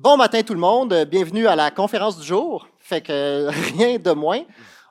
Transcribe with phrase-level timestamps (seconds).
[0.00, 2.68] Bon matin tout le monde, bienvenue à la conférence du jour.
[2.78, 4.42] Fait que rien de moins.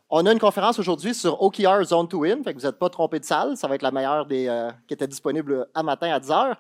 [0.10, 2.90] On a une conférence aujourd'hui sur OKR Zone to Win, fait que vous n'êtes pas
[2.90, 6.12] trompé de salle, ça va être la meilleure des euh, qui était disponible à matin
[6.12, 6.56] à 10 h.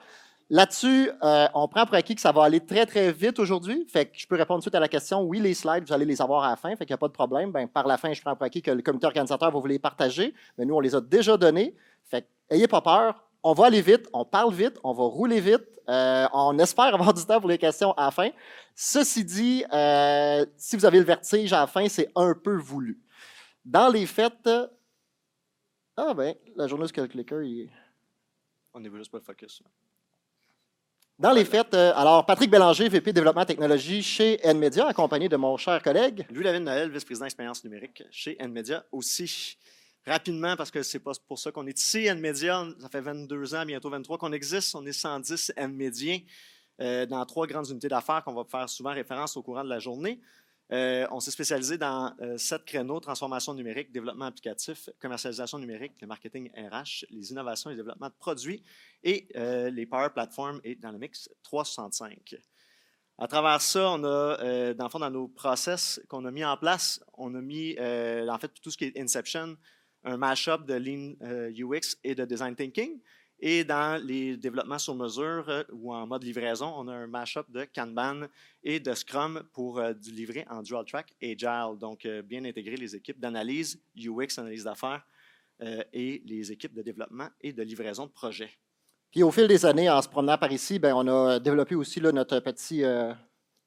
[0.49, 3.86] Là-dessus, euh, on prend pour acquis que ça va aller très très vite aujourd'hui.
[3.91, 5.23] Fait que je peux répondre tout de suite à la question.
[5.23, 7.09] Oui, les slides, vous allez les avoir à la fin, fait qu'il n'y a pas
[7.09, 7.52] de problème.
[7.52, 9.77] Ben, par la fin, je prends pour acquis que le comité organisateur va vous les
[9.77, 11.75] partager, mais nous on les a déjà donnés.
[12.05, 15.63] Fait ayez pas peur, on va aller vite, on parle vite, on va rouler vite.
[15.88, 18.30] Euh, on espère avoir du temps pour les questions à la fin.
[18.75, 22.99] Ceci dit, euh, si vous avez le vertige à la fin, c'est un peu voulu.
[23.63, 24.49] Dans les fêtes,
[25.95, 27.70] ah ben, la journée le clicker, il...
[28.73, 29.64] On n'est juste pas focus.
[31.17, 35.55] Dans les fêtes, euh, alors Patrick Bélanger, VP Développement Technologie chez NMedia, accompagné de mon
[35.55, 36.27] cher collègue.
[36.31, 39.58] Louis Lavigne Noël, vice-président expérience numérique chez NMedia aussi.
[40.07, 43.66] Rapidement, parce que c'est pas pour ça qu'on est ici, NMedia, ça fait 22 ans,
[43.66, 44.73] bientôt 23 qu'on existe.
[44.73, 46.20] On est 110 NMediens
[46.80, 49.80] euh, dans trois grandes unités d'affaires qu'on va faire souvent référence au courant de la
[49.80, 50.21] journée.
[50.71, 56.08] Euh, on s'est spécialisé dans euh, sept créneaux transformation numérique, développement applicatif, commercialisation numérique, le
[56.08, 58.64] marketing RH, les innovations et le développement de produits
[59.03, 62.36] et euh, les Power Platform et dans le mix 365.
[63.17, 66.55] À travers ça, on a, dans le fond, dans nos process qu'on a mis en
[66.55, 69.58] place, on a mis, en fait, tout ce qui est Inception,
[70.08, 71.13] un mashup de Lean
[71.52, 73.00] UX et de Design Thinking.
[73.39, 77.49] Et dans les développements sur mesure euh, ou en mode livraison, on a un mashup
[77.52, 78.27] de Kanban
[78.64, 81.77] et de Scrum pour euh, du livrer en dual track Agile.
[81.80, 85.05] Donc, euh, bien intégrer les équipes d'analyse, UX, analyse d'affaires
[85.91, 88.52] et les équipes de développement et de livraison de projets.
[89.09, 91.99] Puis au fil des années, en se promenant par ici, ben, on a développé aussi
[91.99, 92.83] là, notre petit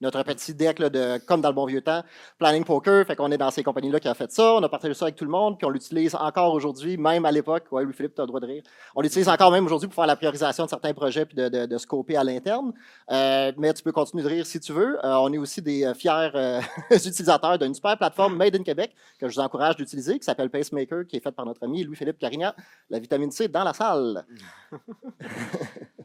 [0.01, 2.03] notre petit deck de, comme dans le bon vieux temps,
[2.39, 3.07] Planning Poker.
[3.07, 4.55] Fait qu'on est dans ces compagnies-là qui a fait ça.
[4.55, 7.33] On a partagé ça avec tout le monde, puis on l'utilise encore aujourd'hui, même à
[7.33, 7.65] l'époque.
[7.71, 8.63] Oui, Louis-Philippe, tu as le droit de rire.
[8.95, 11.67] On l'utilise encore même aujourd'hui pour faire la priorisation de certains projets puis de, de,
[11.67, 12.73] de scoper à l'interne.
[13.11, 15.05] Euh, mais tu peux continuer de rire si tu veux.
[15.05, 18.95] Euh, on est aussi des euh, fiers euh, utilisateurs d'une super plateforme Made in Québec
[19.19, 22.19] que je vous encourage d'utiliser, qui s'appelle Pacemaker, qui est faite par notre ami Louis-Philippe
[22.19, 22.53] Carignan.
[22.89, 24.25] La vitamine C dans la salle.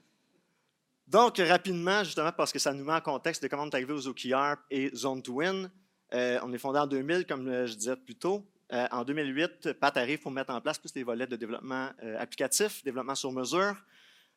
[1.08, 3.94] Donc, rapidement, justement, parce que ça nous met en contexte de comment on est arrivé
[3.94, 5.70] aux OKR et Zone to Win.
[6.14, 8.44] Euh, on est fondé en 2000, comme je disais plus tôt.
[8.74, 12.18] Euh, en 2008, Pat arrive pour mettre en place plus les volets de développement euh,
[12.20, 13.76] applicatif, développement sur mesure.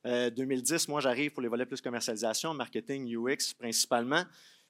[0.04, 4.24] 2010, moi, j'arrive pour les volets plus commercialisation, marketing, UX principalement.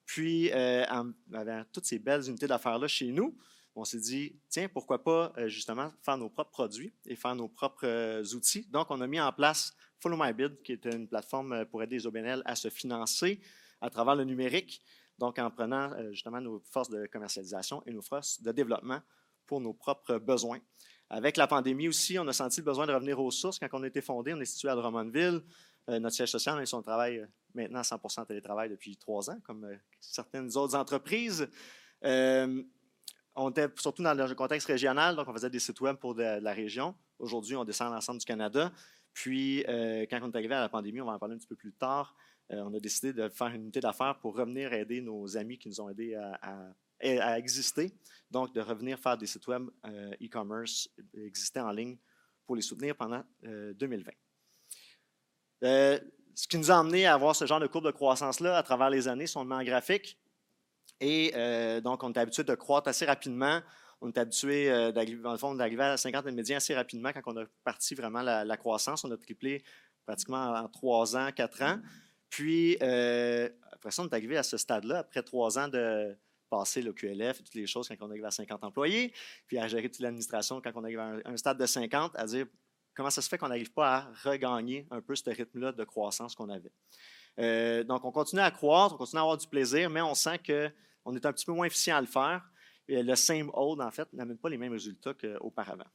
[0.07, 3.37] Puis, avec toutes ces belles unités d'affaires-là chez nous,
[3.77, 8.35] on s'est dit, tiens, pourquoi pas justement faire nos propres produits et faire nos propres
[8.35, 8.67] outils.
[8.71, 11.83] Donc, on a mis en place Follow My Bid, qui est une plateforme euh, pour
[11.83, 13.41] aider les OBNL à se financer
[13.81, 14.83] à travers le numérique,
[15.19, 19.01] donc en prenant euh, justement nos forces de commercialisation et nos forces de développement
[19.47, 20.61] pour nos propres besoins.
[21.11, 23.59] Avec la pandémie aussi, on a senti le besoin de revenir aux sources.
[23.59, 25.43] Quand on a été fondé, on est situé à Drummondville.
[25.89, 29.67] Euh, notre siège social, on travaille maintenant à 100 télétravail depuis trois ans, comme
[30.01, 31.49] certaines autres entreprises.
[32.03, 36.53] on était surtout dans le contexte régional, donc on faisait des sites web pour la
[36.53, 36.95] région.
[37.19, 38.71] Aujourd'hui, on descend l'ensemble du Canada.
[39.19, 41.49] Puis, euh, quand on est arrivé à la pandémie, on va en parler un petit
[41.49, 42.15] peu plus tard,
[42.53, 45.69] euh, on a décidé de faire une unité d'affaires pour revenir aider nos amis qui
[45.69, 47.93] nous ont aidés à, exister.
[48.31, 51.97] Donc, de revenir faire des sites web euh, e-commerce existants en ligne
[52.47, 54.13] pour les soutenir pendant 2020.
[55.63, 58.89] ce qui nous a amené à avoir ce genre de courbe de croissance-là à travers
[58.89, 60.17] les années, si on le en graphique.
[61.01, 61.33] Et
[61.83, 63.63] donc, on est habitué de croître assez rapidement
[64.01, 68.23] on est habitué, euh, d'arriver à 50 médias assez rapidement quand on a parti vraiment
[68.23, 69.05] la, croissance.
[69.05, 69.63] On a triplé
[70.07, 71.79] pratiquement en trois ans, quatre ans.
[72.31, 76.17] Puis, euh, après ça, on est arrivé à ce stade-là, après trois ans de
[76.51, 79.13] passer le QLF et toutes les choses quand on arrive à 50 employés,
[79.47, 82.47] puis à gérer toute l'administration quand on arrive à un, stade de 50, à dire
[82.95, 86.35] comment ça se fait qu'on n'arrive pas à regagner un peu ce rythme-là de croissance
[86.35, 86.73] qu'on avait.
[87.39, 90.39] Euh, donc, on continue à croître, on continue à avoir du plaisir, mais on sent
[90.39, 92.43] qu'on est un petit peu moins efficient à le faire
[92.89, 95.87] le same old, en fait, n'amène pas les mêmes résultats qu'auparavant.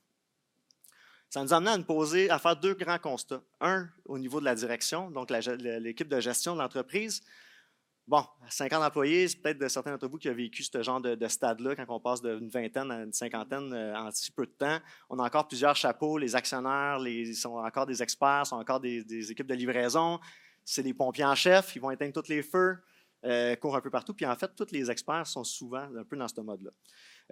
[1.29, 3.41] Ça nous amène à nous poser, à faire deux grands constats.
[3.59, 7.23] Un, au niveau de la direction, donc l'équipe de gestion de l'entreprise.
[8.05, 11.27] Bon, 50 employés, c'est peut-être de certains d'entre vous qui ont vécu ce genre de,
[11.27, 14.77] stade-là, quand on passe d'une vingtaine à une cinquantaine euh, en si peu de temps.
[15.09, 19.03] On a encore plusieurs chapeaux, les actionnaires, les, sont encore des experts, sont encore des,
[19.03, 20.19] des équipes de livraison.
[20.65, 22.77] C'est les pompiers en chef, ils vont éteindre tous les feux
[23.25, 24.13] euh, courent un peu partout.
[24.13, 26.71] Puis en fait, tous les experts sont souvent un peu dans ce mode-là.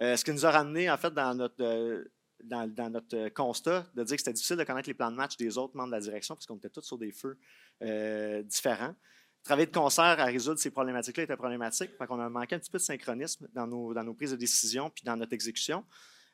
[0.00, 2.04] Euh, ce qui nous a ramené, en fait, dans notre, euh,
[2.42, 5.58] dans, notre constat, de dire que c'était difficile de connaître les plans de match des
[5.58, 7.38] autres membres de la direction, parce qu'on était tous sur des feux
[8.44, 8.94] différents.
[9.44, 11.90] Travailler de concert à résoudre ces problématiques-là était problématique.
[11.98, 14.36] Fait qu'on a manqué un petit peu de synchronisme dans nos, dans nos prises de
[14.36, 15.84] décision puis dans notre exécution.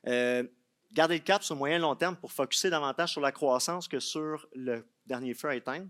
[0.04, 3.98] garder le cap sur moyen et long terme pour focuser davantage sur la croissance que
[3.98, 5.88] sur le dernier feu à éteindre.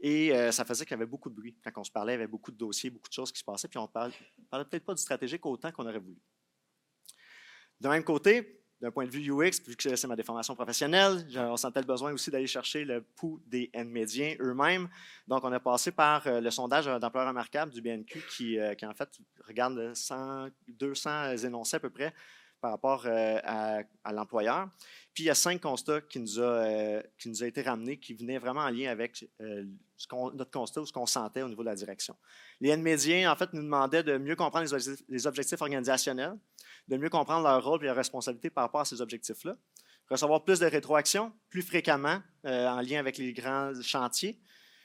[0.00, 1.56] Et euh, ça faisait qu'il y avait beaucoup de bruit.
[1.62, 3.44] Quand on se parlait, il y avait beaucoup de dossiers, beaucoup de choses qui se
[3.44, 4.14] passaient, puis on ne parlait,
[4.50, 6.20] peut-être pas du stratégique autant qu'on aurait voulu.
[7.80, 11.56] De même côté, d'un point de vue UX, vu que c'est ma déformation professionnelle, on
[11.56, 14.88] sentait le besoin aussi d'aller chercher le pouls des N-médiens eux-mêmes.
[15.26, 18.86] Donc, on a passé par euh, le sondage d'employeurs remarquables du BNQ qui, euh, qui,
[18.86, 19.08] en fait,
[19.46, 22.14] regarde 100, 200 énoncés à peu près
[22.60, 24.68] par rapport euh, à, l'employeur.
[25.14, 28.60] Puis il y a cinq constats qui nous, a, a été ramenés, qui venaient vraiment
[28.60, 29.26] en lien avec ce
[30.34, 32.16] notre constat ou ce qu'on sentait au niveau de la direction.
[32.60, 34.68] Les N-médiens, en fait, nous demandaient de mieux comprendre
[35.08, 36.38] les objectifs organisationnels,
[36.86, 39.56] de mieux comprendre leur rôle et leur responsabilité par rapport à ces objectifs-là,
[40.08, 44.40] recevoir plus de rétroaction plus fréquemment euh, en lien avec les grands chantiers,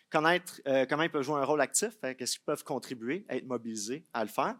[0.09, 4.03] connaître euh, comment ils peuvent jouer un rôle actif, qu'est-ce qu'ils peuvent contribuer, être mobilisés
[4.13, 4.55] à le faire,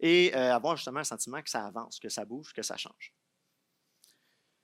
[0.00, 3.12] et euh, avoir justement un sentiment que ça avance, que ça bouge, que ça change.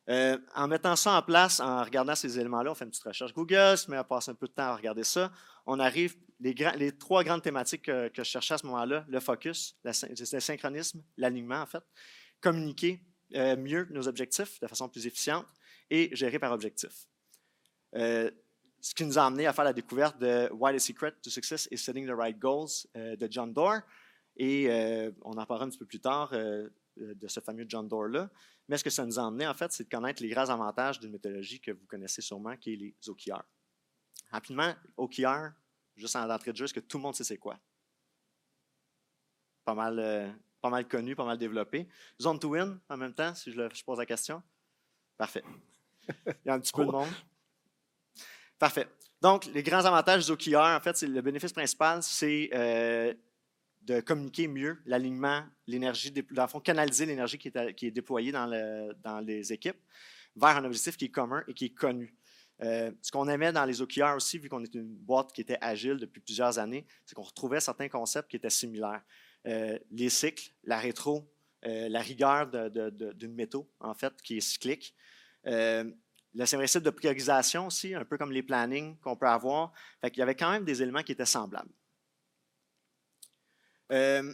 [0.08, 3.78] en mettant ça en place, en regardant ces éléments-là, on fait une petite recherche Google,
[3.78, 5.32] se met à passer un peu de temps à regarder ça.
[5.64, 10.40] On arrive, les, trois grandes thématiques que, je cherchais à ce moment-là, le focus, le
[10.40, 11.84] synchronisme, l'alignement en fait,
[12.40, 13.00] communiquer
[13.34, 15.46] euh, mieux nos objectifs de façon plus efficiente
[15.88, 17.06] et gérer par objectif.
[17.94, 18.30] Euh,
[18.80, 21.68] ce qui nous a amené à faire la découverte de Why the Secret to Success
[21.70, 23.82] is Setting the Right Goals euh, de John Doerr.
[24.36, 24.68] Et
[25.22, 28.30] on en parlera un petit peu plus tard de ce fameux John Doerr-là.
[28.68, 31.12] Mais ce que ça nous a en fait, c'est de connaître les grands avantages d'une
[31.12, 33.42] méthodologie que vous connaissez sûrement, qui est les OKR.
[34.30, 35.50] Rapidement, OKR,
[35.96, 37.58] juste en entrée de jeu, est-ce que tout le monde sait c'est quoi?
[39.64, 41.88] Pas mal pas mal connu, pas mal développé.
[42.20, 44.40] Zone to win, en même temps, si je, pose la question.
[45.18, 45.42] Parfait.
[46.26, 47.08] Il y a un petit peu de monde.
[48.58, 48.88] Parfait.
[49.20, 53.12] Donc, les grands avantages du OKR, en fait, le bénéfice principal, c'est euh,
[53.84, 58.94] de communiquer mieux l'alignement, l'énergie, dans le fond, canaliser l'énergie qui est, déployée dans, le,
[59.02, 59.78] dans, les équipes
[60.36, 62.14] vers un objectif qui est commun et qui est connu.
[62.62, 65.58] Euh, ce qu'on aimait dans les OKR aussi, vu qu'on est une boîte qui était
[65.60, 69.02] agile depuis plusieurs années, c'est qu'on retrouvait certains concepts qui étaient similaires.
[69.46, 71.28] Euh, les cycles, la rétro,
[71.66, 74.94] euh, la rigueur d'une métaux, en fait, qui est cyclique.
[75.44, 75.94] Le
[76.34, 79.72] principe de priorisation aussi, un peu comme les plannings qu'on peut avoir.
[80.04, 81.70] Il y avait quand même des éléments qui étaient semblables.
[83.92, 84.32] Euh,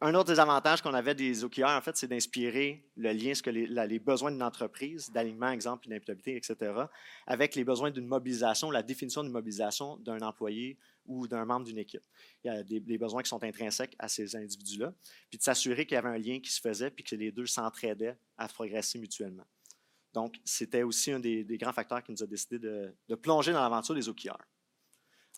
[0.00, 3.48] un autre des avantages qu'on avait des OKR, en fait, c'est d'inspirer le lien, ce
[3.48, 6.72] les, besoins d'une entreprise, d'alignement, exemple, d'imputabilité, etc.,
[7.26, 11.78] avec les besoins d'une mobilisation, la définition d'une mobilisation d'un employé ou d'un membre d'une
[11.78, 12.02] équipe.
[12.42, 14.92] Il y a des, besoins qui sont intrinsèques à ces individus-là,
[15.30, 17.46] puis de s'assurer qu'il y avait un lien qui se faisait, puis que les deux
[17.46, 19.46] s'entraidaient à progresser mutuellement.
[20.12, 23.62] Donc, c'était aussi un des, grands facteurs qui nous a décidé de, de plonger dans
[23.62, 24.36] l'aventure des OKR.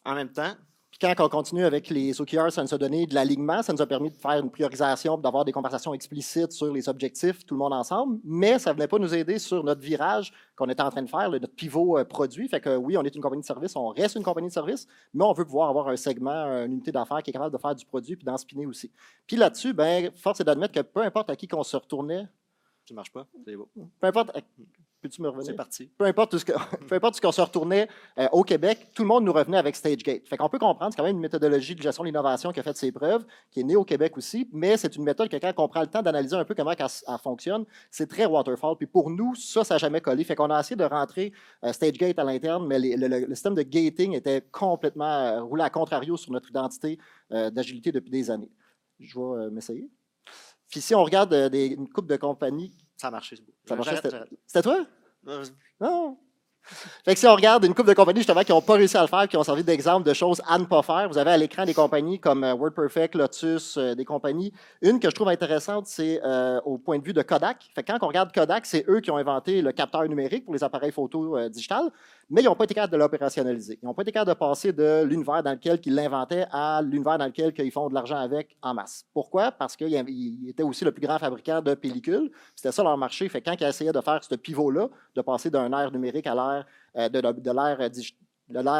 [0.04, 0.56] En même temps,
[1.00, 3.86] quand on continue avec les OKR, ça nous a donné de l'alignement, ça nous a
[3.86, 7.72] permis de faire une priorisation, d'avoir des conversations explicites sur les objectifs, tout le monde
[7.72, 11.02] ensemble, mais ça ne venait pas nous aider sur notre virage qu'on était en train
[11.02, 12.48] de faire, notre pivot euh, produit.
[12.48, 14.86] Fait que oui, on est une compagnie de service, on reste une compagnie de service,
[15.12, 17.74] mais on veut pouvoir avoir un segment, une unité d'affaires qui est capable de faire
[17.74, 18.90] du produit puis d'en spinner aussi.
[19.26, 22.26] Puis là-dessus, ben, force est d'admettre que peu importe à qui qu'on se retournait,
[22.88, 23.68] ça marche pas, c'est beau.
[23.74, 24.30] Peu importe
[25.06, 25.46] Peux-tu me revenir?
[25.46, 25.88] C'est parti.
[25.96, 26.44] Peu importe, ce
[26.88, 27.88] peu importe ce qu'on se retournait
[28.18, 30.26] euh, au Québec, tout le monde nous revenait avec StageGate.
[30.26, 32.64] Fait qu'on peut comprendre, c'est quand même une méthodologie de gestion de l'innovation qui a
[32.64, 35.52] fait ses preuves, qui est née au Québec aussi, mais c'est une méthode que quand
[35.58, 38.74] on prend le temps d'analyser un peu comment elle, fonctionne, c'est très waterfall.
[38.76, 40.24] Puis pour nous, ça, ça n'a jamais collé.
[40.24, 41.32] Fait qu'on a essayé de rentrer
[41.62, 46.16] euh, StageGate à l'interne, mais le, système de gating était complètement euh, roulé à contrario
[46.16, 46.98] sur notre identité
[47.30, 48.50] d'agilité depuis des années.
[48.98, 49.88] Je vais m'essayer.
[50.68, 53.36] Puis si on regarde des, une coupe de compagnies ça a marché.
[53.66, 53.76] Ça
[54.46, 54.86] C'était toi?
[55.80, 56.18] Non.
[57.04, 59.02] Fait que si on regarde une couple de compagnies justement qui n'ont pas réussi à
[59.02, 61.36] le faire, qui ont servi d'exemple de choses à ne pas faire, vous avez à
[61.36, 64.52] l'écran des compagnies comme euh, WordPerfect, Lotus, euh, des compagnies.
[64.82, 67.70] Une que je trouve intéressante, c'est euh, au point de vue de Kodak.
[67.72, 70.54] Fait que quand on regarde Kodak, c'est eux qui ont inventé le capteur numérique pour
[70.54, 71.84] les appareils photo euh, digital,
[72.28, 73.78] mais ils n'ont pas été capables de l'opérationnaliser.
[73.80, 77.18] Ils n'ont pas été capables de passer de l'univers dans lequel ils l'inventaient à l'univers
[77.18, 79.04] dans lequel ils font de l'argent avec en masse.
[79.12, 79.52] Pourquoi?
[79.52, 82.30] Parce qu'ils étaient aussi le plus grand fabricant de pellicules.
[82.56, 83.28] C'était ça leur marché.
[83.28, 86.66] Fait quand ils essayaient de faire ce pivot-là, de passer d'un air numérique à l'ère
[86.96, 87.22] euh, de,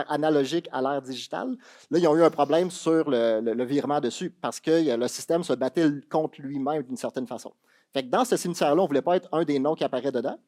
[0.08, 1.56] analogique à l'ère digitale.
[1.90, 5.52] Là, ils ont eu un problème sur le, virement dessus parce que le système se
[5.52, 7.52] battait contre lui-même d'une certaine façon.
[7.92, 10.12] Fait que dans ce cimetière-là, on ne voulait pas être un des noms qui apparaît
[10.12, 10.38] dedans.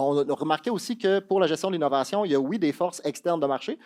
[0.00, 2.72] On a remarqué aussi que pour la gestion de l'innovation, il y a oui des
[2.72, 3.78] forces externes de marché,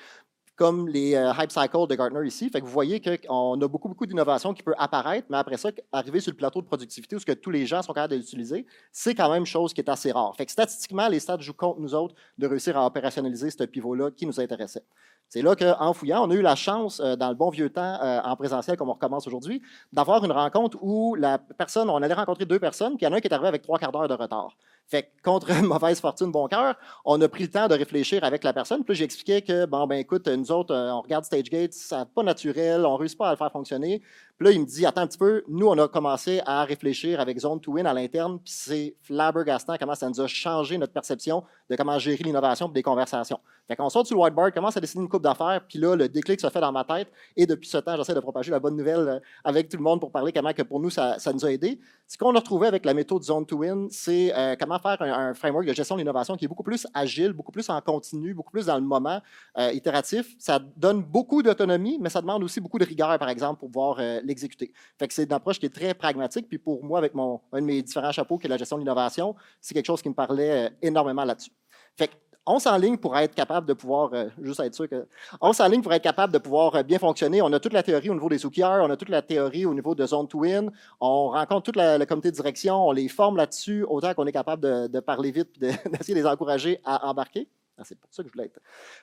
[0.56, 2.50] comme les euh, hype cycles de Gartner ici.
[2.54, 6.32] Vous voyez qu'on a beaucoup, beaucoup d'innovation qui peut apparaître, mais après ça, arriver sur
[6.32, 9.14] le plateau de productivité où ce que tous les gens sont capables de l'utiliser, c'est
[9.14, 10.36] quand même chose qui est assez rare.
[10.46, 14.38] Statistiquement, les stats jouent contre nous autres de réussir à opérationnaliser ce pivot-là qui nous
[14.38, 14.84] intéressait.
[15.32, 17.98] C'est là qu'en fouillant, on a eu la chance, euh, dans le bon vieux temps,
[18.02, 22.12] euh, en présentiel, comme on recommence aujourd'hui, d'avoir une rencontre où la personne, on allait
[22.12, 23.92] rencontrer deux personnes, puis il y en a un qui est arrivé avec trois quarts
[23.92, 24.54] d'heure de retard.
[24.88, 26.74] Fait que, contre mauvaise fortune, bon cœur,
[27.06, 28.84] on a pris le temps de réfléchir avec la personne.
[28.84, 32.84] Puis j'ai expliqué que, bon, ben écoute, nous autres, on regarde StageGate, ça pas naturel,
[32.84, 34.02] on ne réussit pas à le faire fonctionner.
[34.42, 37.38] Là, il me dit, attends un petit peu, nous, on a commencé à réfléchir avec
[37.38, 41.44] Zone to Win à l'interne, puis c'est flabbergastant comment ça nous a changé notre perception
[41.70, 43.38] de comment gérer l'innovation et des conversations.
[43.68, 46.40] Fait qu'on sort le whiteboard, commence à dessiner une coupe d'affaires, puis là, le déclic
[46.40, 49.08] se fait dans ma tête, et depuis ce temps, j'essaie de propager la bonne nouvelle
[49.08, 51.78] euh, avec tout le monde pour parler comment que pour nous, ça, nous a aidé.
[52.08, 55.32] Ce qu'on a retrouvé avec la méthode Zone to Win, c'est euh, comment faire un,
[55.34, 58.50] framework de gestion de l'innovation qui est beaucoup plus agile, beaucoup plus en continu, beaucoup
[58.50, 59.20] plus dans le moment
[59.56, 60.34] euh, itératif.
[60.38, 64.00] Ça donne beaucoup d'autonomie, mais ça demande aussi beaucoup de rigueur, par exemple, pour pouvoir
[64.32, 64.72] l'exécuter.
[65.10, 66.48] C'est une approche qui est très pragmatique.
[66.48, 68.82] Puis pour moi, avec mon, un de mes différents chapeaux, qui est la gestion de
[68.82, 71.52] l'innovation, c'est quelque chose qui me parlait énormément là-dessus.
[71.96, 72.14] Fait que
[72.46, 75.06] on s'enligne pour être capable de pouvoir, euh, juste être sûr que,
[75.40, 77.40] on s'enligne pour être capable de pouvoir euh, bien fonctionner.
[77.40, 79.74] On a toute la théorie au niveau des OKR, on a toute la théorie au
[79.74, 80.70] niveau de Zone to Win,
[81.00, 84.32] on rencontre toute la, le comité de direction, on les forme là-dessus, autant qu'on est
[84.32, 87.48] capable de parler vite et d'essayer de les encourager à embarquer.
[87.78, 88.60] Ah, c'est pour ça que je voulais être.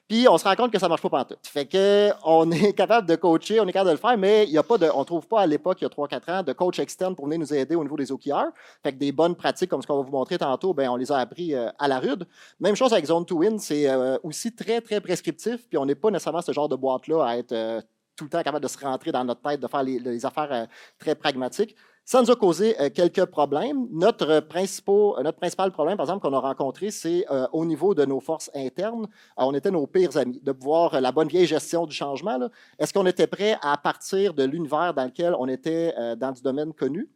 [0.07, 1.35] Puis on se rend compte que ça ne marche pas partout.
[1.43, 4.59] Fait que on est capable de coacher, on est capable de le faire, mais y
[4.59, 6.53] a pas de, on ne trouve pas à l'époque, il y a 3-4 ans, de
[6.53, 8.49] coach externe pour venir nous aider au niveau des OKR.
[8.83, 11.11] Fait que des bonnes pratiques comme ce qu'on va vous montrer tantôt, ben, on les
[11.11, 12.27] a appris euh, à la rude.
[12.59, 15.95] Même chose avec Zone to Win, c'est euh, aussi très, très prescriptif, puis on n'est
[15.95, 17.81] pas nécessairement ce genre de boîte-là à être euh,
[18.15, 20.67] tout le temps capable de se rentrer dans notre tête, de faire les affaires
[20.99, 21.73] très pragmatiques.
[22.11, 23.85] Ça nous a causé euh, quelques problèmes.
[23.91, 28.03] Notre, euh, notre principal problème, par exemple, qu'on a rencontré, c'est euh, au niveau de
[28.03, 29.05] nos forces internes.
[29.37, 30.41] on était nos pires amis.
[30.41, 32.49] De voir la bonne vieille gestion du changement.
[32.79, 36.73] Est-ce qu'on était prêt à partir de l'univers dans lequel on était dans du domaine
[36.73, 37.07] connu?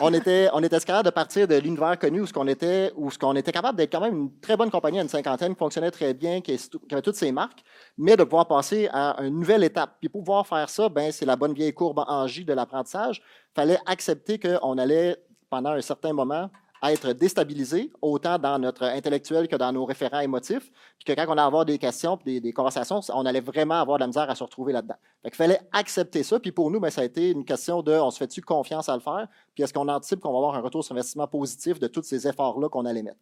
[0.00, 3.52] On était, on était de partir de l'univers connu où ce était, où qu'on était
[3.52, 6.58] capable d'être quand même une très bonne compagnie une cinquantaine qui fonctionnait très bien, qui,
[6.90, 7.62] avait toutes ses marques,
[7.96, 9.96] mais de pouvoir passer à une nouvelle étape.
[10.00, 13.22] Puis pour pouvoir faire ça, ben c'est la bonne vieille courbe en J de l'apprentissage.
[13.52, 15.16] Il fallait accepter qu'on allait
[15.50, 16.50] pendant un certain moment
[16.84, 21.32] être déstabilisé, autant dans notre intellectuel que dans nos référents émotifs, puis que quand on
[21.32, 24.34] allait avoir des questions, des, des, conversations, on allait vraiment avoir de la misère à
[24.34, 24.96] se retrouver là-dedans.
[25.24, 28.10] Il fallait accepter ça, puis pour nous, ben, ça a été une question de on
[28.10, 30.84] se fait-tu confiance à le faire, puis est-ce qu'on anticipe qu'on va avoir un retour
[30.84, 33.18] sur investissement positif de tous ces efforts-là qu'on allait mettre?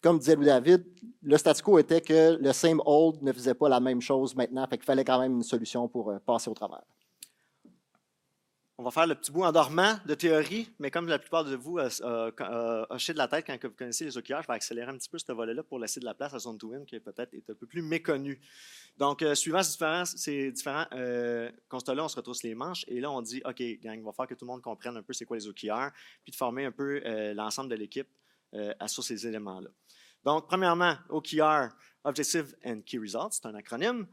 [0.00, 0.84] Comme disait Louis David,
[1.22, 4.66] le statu quo était que le same old ne faisait pas la même chose maintenant,
[4.66, 6.82] fait qu'il fallait quand même une solution pour euh, passer au travers.
[8.78, 11.78] On va faire le petit bout endormant de théorie, mais comme la plupart de vous
[11.78, 14.98] euh, euh, hoché de la tête quand vous connaissez les OKR, je vais accélérer un
[14.98, 17.32] petit peu ce volet-là pour laisser de la place à Zone to Win, qui peut-être
[17.32, 18.38] est un peu plus méconnu.
[18.98, 23.22] Donc, euh, suivant ces différents, ces constats-là, on se retrousse les manches et là, on
[23.22, 25.38] dit OK, gang, il va falloir que tout le monde comprenne un peu c'est quoi
[25.38, 25.90] les OKR,
[26.22, 27.00] puis de former un peu
[27.32, 28.08] l'ensemble de l'équipe
[28.88, 29.70] sur ces éléments-là.
[30.22, 31.68] Donc, premièrement, OKR,
[32.04, 34.06] Objective and Key Results, c'est un acronyme.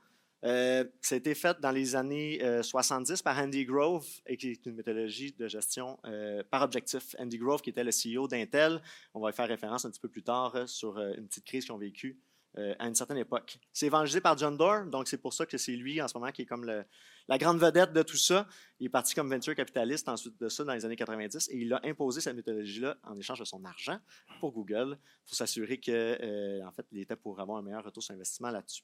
[0.43, 4.51] Euh, ça a été fait dans les années 70 euh, par Andy Grove, et qui
[4.51, 7.15] est une méthodologie de gestion euh, par objectif.
[7.17, 8.81] Andy Grove, qui était le CEO d'Intel,
[9.13, 11.73] on va y faire référence un petit peu plus tard sur une petite crise qu'ils
[11.73, 12.19] ont vécue
[12.55, 13.57] à une certaine époque.
[13.71, 16.31] C'est évangélisé par John Doerr, donc c'est pour ça que c'est lui en ce moment
[16.31, 18.47] qui est comme la grande vedette de tout ça.
[18.79, 21.73] Il est parti comme venture capitaliste ensuite de ça dans les années 90 et il
[21.73, 23.97] a imposé cette méthodologie-là en échange de son argent
[24.39, 28.13] pour Google pour s'assurer qu'en en fait, il était pour avoir un meilleur retour sur
[28.13, 28.83] investissement là-dessus.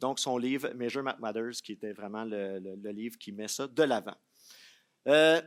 [0.00, 4.16] Donc, son livre Measure Matters, qui était vraiment le, livre qui met ça de l'avant.
[5.06, 5.40] Euh,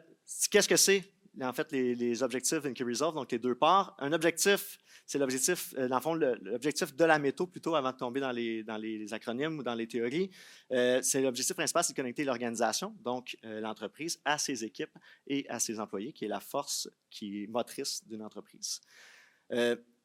[0.49, 1.03] qu'est-ce que c'est?
[1.41, 3.95] En fait, les, objectifs in Key Resolve, donc les deux parts.
[3.99, 7.97] Un objectif, c'est l'objectif, euh, dans le fond, l'objectif de la méthode, plutôt avant de
[7.97, 10.29] tomber dans les, dans les acronymes ou dans les théories.
[10.73, 15.59] Euh, c'est l'objectif principal, c'est de connecter l'organisation, donc l'entreprise, à ses équipes et à
[15.59, 18.81] ses employés, qui est la force qui est motrice d'une entreprise.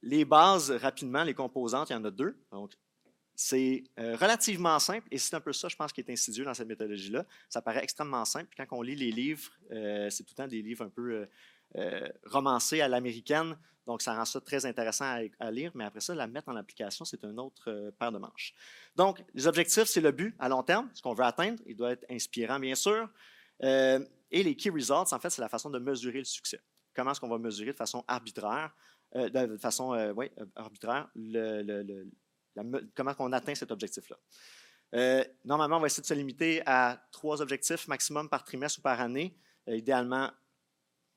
[0.02, 2.38] les bases, rapidement, les composantes, il y en a deux.
[2.52, 2.76] Donc,
[3.36, 6.54] c'est euh, relativement simple et c'est un peu ça, je pense, qui est insidieux dans
[6.54, 7.26] cette méthodologie-là.
[7.50, 8.48] Ça paraît extrêmement simple.
[8.56, 11.28] Quand on lit les livres, euh, c'est tout le temps des livres un peu
[11.76, 15.04] euh, romancés à l'américaine, donc ça rend ça très intéressant
[15.38, 18.54] à, lire, mais après ça, la mettre en application, c'est un autre paire de manches.
[18.96, 21.62] Donc, les objectifs, c'est le but à long terme, ce qu'on veut atteindre.
[21.66, 23.08] Il doit être inspirant, bien sûr.
[23.60, 23.98] et
[24.32, 26.60] les key results, en fait, c'est la façon de mesurer le succès.
[26.94, 28.74] Comment est-ce qu'on va mesurer de façon arbitraire,
[29.14, 32.06] de façon oui, arbitraire le
[32.94, 34.16] comment on atteint cet objectif-là.
[34.94, 38.82] Euh, normalement, on va essayer de se limiter à trois objectifs maximum par trimestre ou
[38.82, 39.36] par année.
[39.68, 40.30] Euh, idéalement,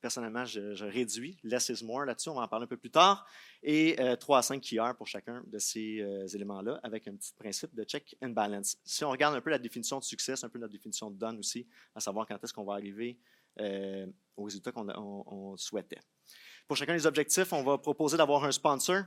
[0.00, 1.38] personnellement, je, réduis.
[1.44, 3.26] Less is more là-dessus, on va en parler un peu plus tard.
[3.62, 7.32] Et euh, 3 à 5 heures pour chacun de ces euh, éléments-là, avec un petit
[7.34, 8.76] principe de check and balance.
[8.84, 11.38] Si on regarde un peu la définition de succès, un peu notre définition de donne
[11.38, 13.18] aussi, à savoir quand est-ce qu'on va arriver
[14.36, 15.98] au résultat qu'on souhaitait.
[16.66, 19.02] Pour chacun des objectifs, on va proposer d'avoir un sponsor euh,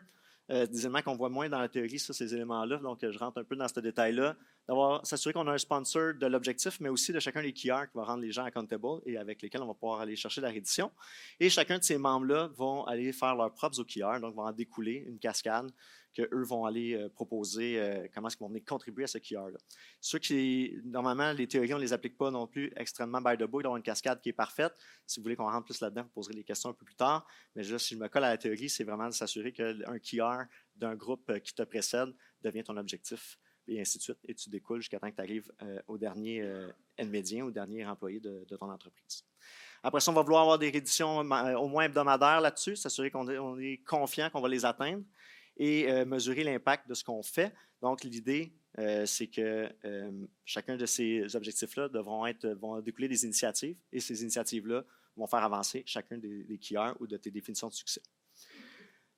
[0.49, 2.77] des éléments qu'on voit moins dans la théorie, ça, ces éléments-là.
[2.77, 4.35] Donc, je rentre un peu dans ce détail-là.
[4.67, 7.97] D'avoir s'assurer qu'on a un sponsor de l'objectif, mais aussi de chacun des keyers qui
[7.97, 10.91] va rendre les gens accountable et avec lesquels on va pouvoir aller chercher la reddition.
[11.39, 15.03] Et chacun de ces membres-là vont aller faire leurs propres OKR, donc vont en découler
[15.07, 15.71] une cascade
[16.13, 19.57] qu'eux vont aller euh, proposer euh, comment est-ce qu'ils vont venir contribuer à ce QR-là.
[19.99, 23.43] Ceux qui, normalement, les théories, on ne les applique pas non plus extrêmement by the
[23.43, 24.73] book, d'avoir une cascade qui est parfaite.
[25.07, 27.25] Si vous voulez qu'on rentre plus là-dedans, vous poserez les questions un peu plus tard.
[27.55, 30.43] Mais juste, si je me colle à la théorie, c'est vraiment de s'assurer qu'un QR
[30.75, 34.17] d'un groupe euh, qui te précède devient ton objectif et ainsi de suite.
[34.27, 35.51] Et tu découles jusqu'à temps que tu arrives
[35.87, 36.67] au dernier euh,
[36.97, 39.23] N-médien, au dernier employé de, ton entreprise.
[39.81, 43.83] Après ça, on va vouloir avoir des réditions au moins hebdomadaires là-dessus, s'assurer qu'on est
[43.85, 45.03] confiant qu'on va les atteindre
[45.57, 47.53] et euh, mesurer l'impact de ce qu'on fait.
[47.81, 50.11] Donc, l'idée, euh, c'est que euh,
[50.45, 54.83] chacun de ces objectifs-là devront être, vont découler des initiatives et ces initiatives-là
[55.15, 56.59] vont faire avancer chacun des, des
[56.99, 58.01] ou de tes définitions de succès.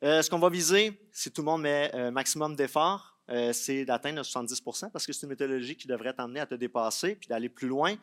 [0.02, 3.15] ce qu'on va viser, si tout le monde met un maximum d'efforts,
[3.54, 7.28] c'est d'atteindre 70% parce que c'est une méthodologie qui devrait t'emmener à te dépasser puis
[7.28, 7.96] d'aller plus loin.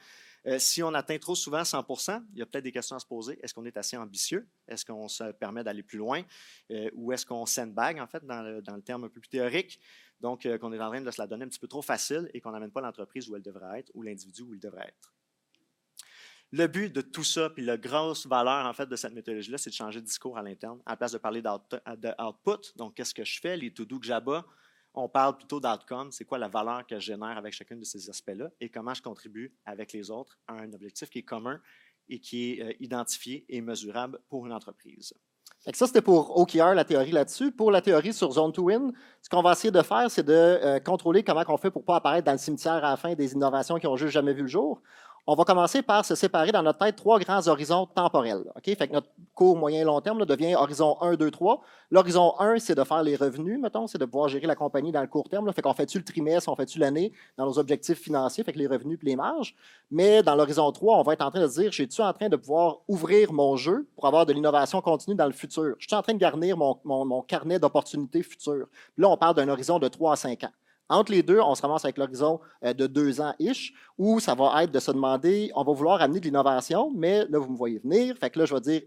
[0.46, 3.06] Euh, si on atteint trop souvent 100% il y a peut-être des questions à se
[3.06, 3.38] poser.
[3.42, 4.48] Est-ce qu'on est assez ambitieux?
[4.66, 6.22] Est-ce qu'on se permet d'aller plus loin?
[6.70, 9.78] Euh, ou est-ce qu'on sandbag, en fait, dans le, terme un peu plus théorique?
[10.20, 12.28] Donc, euh, qu'on est en train de se la donner un petit peu trop facile
[12.34, 15.12] et qu'on n'amène pas l'entreprise où elle devrait être ou l'individu où il devrait être.
[16.50, 19.70] Le but de tout ça, puis la grosse valeur en fait de cette méthodologie-là, c'est
[19.70, 20.80] de changer de discours à l'interne.
[20.84, 24.44] À la place de parler d'output, donc qu'est-ce que je fais, les to-do que j'abats,
[24.94, 28.10] on parle plutôt d'outcome, c'est quoi la valeur que je génère avec chacun de ces
[28.10, 31.60] aspects-là et comment je contribue avec les autres à un objectif qui est commun
[32.08, 35.14] et qui est euh, identifié et mesurable pour une entreprise.
[35.72, 37.52] ça, c'était pour OKR, la théorie là-dessus.
[37.52, 40.32] Pour la théorie sur Zone to Win, ce qu'on va essayer de faire, c'est de
[40.32, 43.14] euh, contrôler comment on fait pour ne pas apparaître dans le cimetière à la fin
[43.14, 44.82] des innovations qui ont juste jamais vu le jour
[45.26, 48.42] on va commencer par se séparer dans notre tête trois grands horizons temporels.
[48.64, 51.62] Fait que notre court, moyen, long terme devient horizon 1, 2, 3.
[51.92, 55.00] L'horizon 1, c'est de faire les revenus, mettons, c'est de pouvoir gérer la compagnie dans
[55.00, 55.46] le court terme.
[55.46, 55.52] Là.
[55.52, 58.66] Fait qu'on fait-tu le trimestre, on fait-tu l'année dans nos objectifs financiers, fait que les
[58.66, 59.54] revenus et les marges.
[59.92, 62.12] Mais dans l'horizon 3, on va être en train de se dire, je suis en
[62.12, 65.76] train de pouvoir ouvrir mon jeu pour avoir de l'innovation continue dans le futur?
[65.78, 68.66] Je suis en train de garnir mon, mon carnet d'opportunités futures?
[68.96, 70.50] Là, on parle d'un horizon de 3 à 5 ans.
[70.88, 74.62] Entre les deux, on se ramasse avec l'horizon euh, de deux ans-ish, où ça va
[74.62, 77.78] être de se demander, on va vouloir amener de l'innovation, mais là, vous me voyez
[77.78, 78.16] venir.
[78.18, 78.82] Fait que là, je vais dire,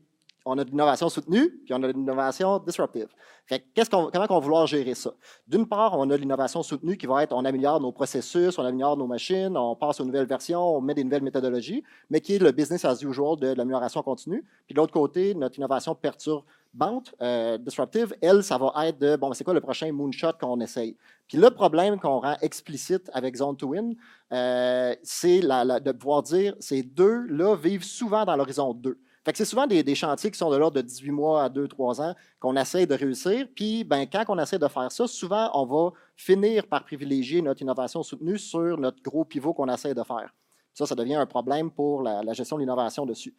[0.45, 3.07] on a de l'innovation soutenue, puis on a de l'innovation disruptive.
[3.47, 5.11] Fait qu'est-ce qu'on, comment on va vouloir gérer ça?
[5.47, 8.95] D'une part, on a l'innovation soutenue qui va être, on améliore nos processus, on améliore
[8.95, 12.39] nos machines, on passe aux nouvelles versions, on met des nouvelles méthodologies, mais qui est
[12.39, 14.43] le business as usual de l'amélioration continue.
[14.67, 19.33] Puis de l'autre côté, notre innovation perturbante, euh, disruptive, elle, ça va être de, bon,
[19.33, 20.95] c'est quoi le prochain moonshot qu'on essaye?
[21.27, 23.95] Puis le problème qu'on rend explicite avec Zone to Win,
[24.31, 28.99] euh, c'est de pouvoir dire, ces deux-là vivent souvent dans l'horizon 2
[29.33, 32.55] c'est souvent des, chantiers qui sont de l'ordre de 18 mois à 2-3 ans qu'on
[32.55, 33.47] essaie de réussir.
[33.55, 37.61] Puis, ben, quand on essaie de faire ça, souvent, on va finir par privilégier notre
[37.61, 40.33] innovation soutenue sur notre gros pivot qu'on essaie de faire.
[40.73, 43.33] Ça, ça devient un problème pour la, gestion de l'innovation dessus.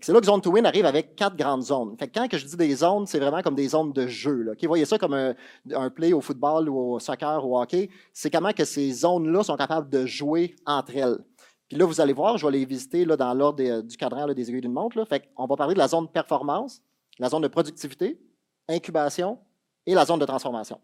[0.00, 1.96] C'est là que Zone to Win arrive avec quatre grandes zones.
[2.14, 4.42] Quand je dis des zones, c'est vraiment comme des zones de jeu.
[4.42, 4.52] Là.
[4.62, 5.34] Voyez ça comme un,
[5.74, 7.90] un, play au football ou au soccer ou au hockey.
[8.12, 11.18] C'est comment que ces zones-là sont capables de jouer entre elles.
[11.70, 14.50] Puis là, vous allez voir, je vais les visiter là, dans l'ordre du cadran des
[14.50, 15.00] aiguilles d'une montre.
[15.36, 16.82] On va parler de la zone de performance,
[17.20, 18.20] la zone de productivité,
[18.68, 19.38] incubation
[19.86, 20.80] et la zone de transformation.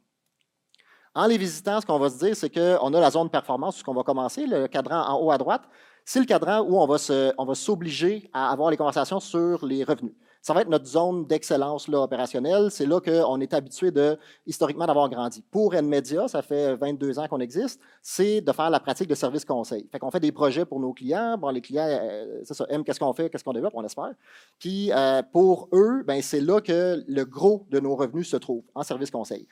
[1.13, 3.79] En les visitant, ce qu'on va se dire, c'est qu'on a la zone de performance,
[3.79, 5.63] ce qu'on va commencer, le cadran en haut à droite.
[6.05, 10.15] C'est le cadran où on va s'obliger à avoir les conversations sur les revenus
[10.47, 12.71] ça va être notre zone d'excellence opérationnelle.
[12.71, 15.43] C'est là qu'on est habitué de, historiquement d'avoir grandi.
[15.51, 19.45] Pour NMedia, ça fait 22 ans qu'on existe, c'est de faire la pratique de service
[19.45, 19.89] conseil.
[19.91, 21.37] Fait qu'on fait des projets pour nos clients.
[21.37, 24.13] Bon, les clients, euh, ça, aiment qu'est-ce qu'on fait, qu'est-ce qu'on développe, on espère.
[24.61, 28.63] Puis euh, pour eux, ben, c'est là que le gros de nos revenus se trouve,
[28.77, 29.49] en service conseil.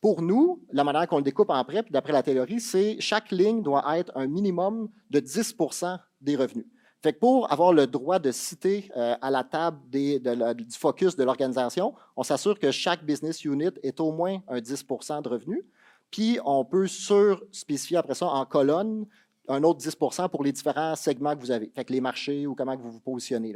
[0.00, 3.32] Pour nous, la manière qu'on le découpe en prêt, puis d'après la théorie, c'est chaque
[3.32, 6.66] ligne doit être un minimum de 10% des revenus.
[7.12, 12.22] Pour avoir le droit de citer euh, à la table du focus de l'organisation, on
[12.22, 15.64] s'assure que chaque business unit est au moins un 10% de revenus.
[16.10, 19.06] Puis on peut sur-spécifier après ça en colonne
[19.48, 22.90] un autre 10% pour les différents segments que vous avez, les marchés ou comment vous
[22.90, 23.54] vous positionnez.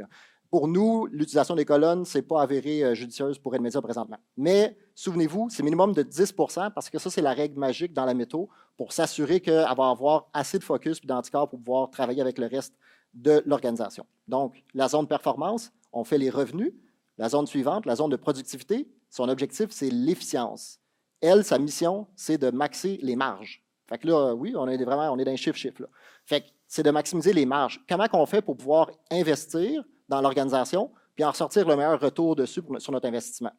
[0.49, 4.17] Pour nous, l'utilisation des colonnes, ce n'est pas avéré euh, judicieuse pour Edmedia présentement.
[4.35, 8.13] Mais souvenez-vous, c'est minimum de 10% parce que ça, c'est la règle magique dans la
[8.13, 12.37] métaux pour s'assurer qu'elle va avoir assez de focus et d'anticorps pour pouvoir travailler avec
[12.37, 12.73] le reste
[13.13, 14.05] de l'organisation.
[14.27, 16.73] Donc, la zone performance, on fait les revenus.
[17.17, 20.79] La zone suivante, la zone de productivité, son objectif, c'est l'efficience.
[21.19, 23.63] Elle, sa mission, c'est de maxer les marges.
[23.87, 25.83] Fait que là, oui, on est vraiment on est dans chiffre-chiffre.
[26.25, 27.83] Fait que c'est de maximiser les marges.
[27.87, 32.61] Comment on fait pour pouvoir investir dans l'organisation puis en ressortir le meilleur retour dessus
[32.79, 33.51] sur notre investissement?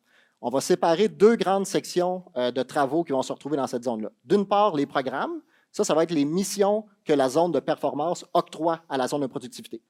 [0.43, 3.85] on va séparer deux grandes sections euh, de travaux qui vont se retrouver dans cette
[3.85, 4.11] zone-là.
[4.25, 5.41] D'une part, les programmes.
[5.73, 9.23] Ça, ça va être les missions que la zone de performance octroie à la zone
[9.23, 9.81] de productivité.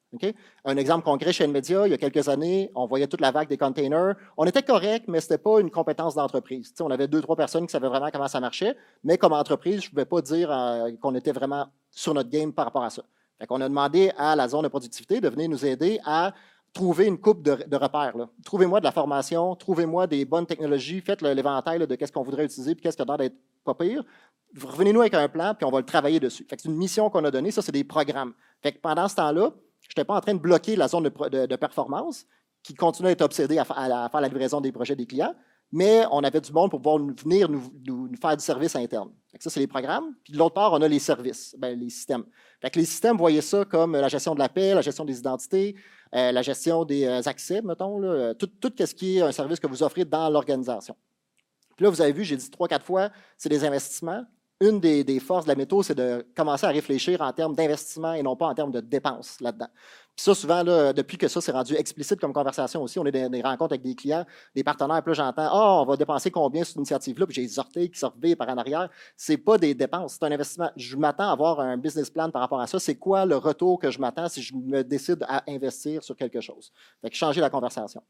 [0.64, 3.48] Un exemple concret chez NVIDIA, il y a quelques années, on voyait toute la vague
[3.48, 4.14] des containers.
[4.36, 6.72] On était correct, mais ce n'était pas une compétence d'entreprise.
[6.80, 9.86] On avait deux, trois personnes qui savaient vraiment comment ça marchait, mais comme entreprise, je
[9.86, 13.02] ne pouvais pas dire euh, qu'on était vraiment sur notre game par rapport à ça.
[13.50, 16.32] On a demandé à la zone de productivité de venir nous aider à
[16.72, 18.14] trouver une coupe de, repères.
[18.44, 22.74] Trouvez-moi de la formation, trouvez-moi des bonnes technologies, faites l'éventail de qu'est-ce qu'on voudrait utiliser,
[22.74, 24.02] puis qu'est-ce qui a l'air d'être pas pire.
[24.58, 26.46] Revenez-nous avec un plan, puis on va le travailler dessus.
[26.48, 28.32] c'est une mission qu'on a donnée, ça, c'est des programmes.
[28.82, 32.26] Pendant ce temps-là, je n'étais pas en train de bloquer la zone de, performance,
[32.62, 35.34] qui continue à être obsédée à, faire la livraison des projets des clients,
[35.72, 39.10] mais on avait du monde pour pouvoir venir nous, faire du service interne.
[39.38, 40.14] ça, c'est les programmes.
[40.22, 42.24] Puis de l'autre part, on a les services, ben, les systèmes.
[42.74, 45.74] Les systèmes, voyez ça comme la gestion de la paix, la gestion des identités,
[46.12, 50.04] la gestion des euh, accès, mettons, tout, ce qui est un service que vous offrez
[50.04, 50.94] dans l'organisation.
[51.76, 54.24] Puis là, vous avez vu, j'ai dit trois, quatre fois, c'est des investissements.
[54.62, 58.22] Une des, forces de la méthode, c'est de commencer à réfléchir en termes d'investissement et
[58.22, 59.66] non pas en termes de dépenses là-dedans.
[60.14, 63.28] Puis ça, souvent, depuis que ça s'est rendu explicite comme conversation aussi, on est dans
[63.28, 66.62] des rencontres avec des clients, des partenaires, puis là, j'entends Ah, on va dépenser combien
[66.62, 68.88] sur cette initiative-là, puis j'ai des orteils qui sortent par en arrière.
[69.16, 70.70] Ce n'est pas des dépenses, c'est un investissement.
[70.76, 72.78] Je m'attends à avoir un business plan par rapport à ça.
[72.78, 76.40] C'est quoi le retour que je m'attends si je me décide à investir sur quelque
[76.40, 76.70] chose?
[77.00, 78.00] Fait que changer la conversation.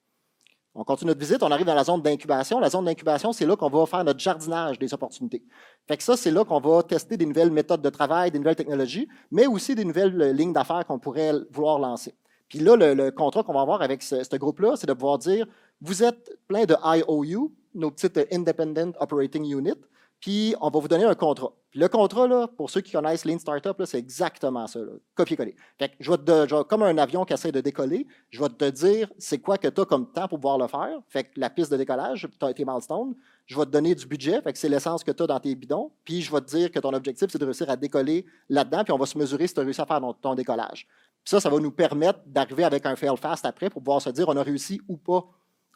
[0.74, 2.58] On continue notre visite, on arrive dans la zone d'incubation.
[2.58, 5.42] La zone d'incubation, c'est là qu'on va faire notre jardinage des opportunités.
[5.87, 8.56] Fait que ça, c'est là qu'on va tester des nouvelles méthodes de travail, des nouvelles
[8.56, 12.14] technologies, mais aussi des nouvelles euh, lignes d'affaires qu'on pourrait vouloir lancer.
[12.48, 15.46] Puis là, le, contrat qu'on va avoir avec ce, groupe-là, c'est de pouvoir dire,
[15.80, 19.80] vous êtes plein de IOU, nos petites Independent Operating Units,
[20.22, 21.52] puis on va vous donner un contrat.
[21.74, 24.78] le contrat, là, pour ceux qui connaissent Lean Startup, c'est exactement ça,
[25.16, 25.56] copier-coller.
[25.98, 29.38] Je vais te, comme un avion qui essaie de décoller, je vais te dire c'est
[29.38, 31.00] quoi que tu as comme temps pour pouvoir le faire.
[31.08, 33.16] Fait que la piste de décollage, tu as tes milestones.
[33.46, 35.56] Je vais te donner du budget, fait que c'est l'essence que tu as dans tes
[35.56, 35.90] bidons.
[36.04, 38.92] Puis je vais te dire que ton objectif, c'est de réussir à décoller là-dedans, puis
[38.92, 40.87] on va se mesurer si tu as réussi à faire ton, décollage.
[41.24, 44.11] Puis ça, ça va nous permettre d'arriver avec un fail fast après pour pouvoir se
[44.11, 45.26] dire on a réussi ou pas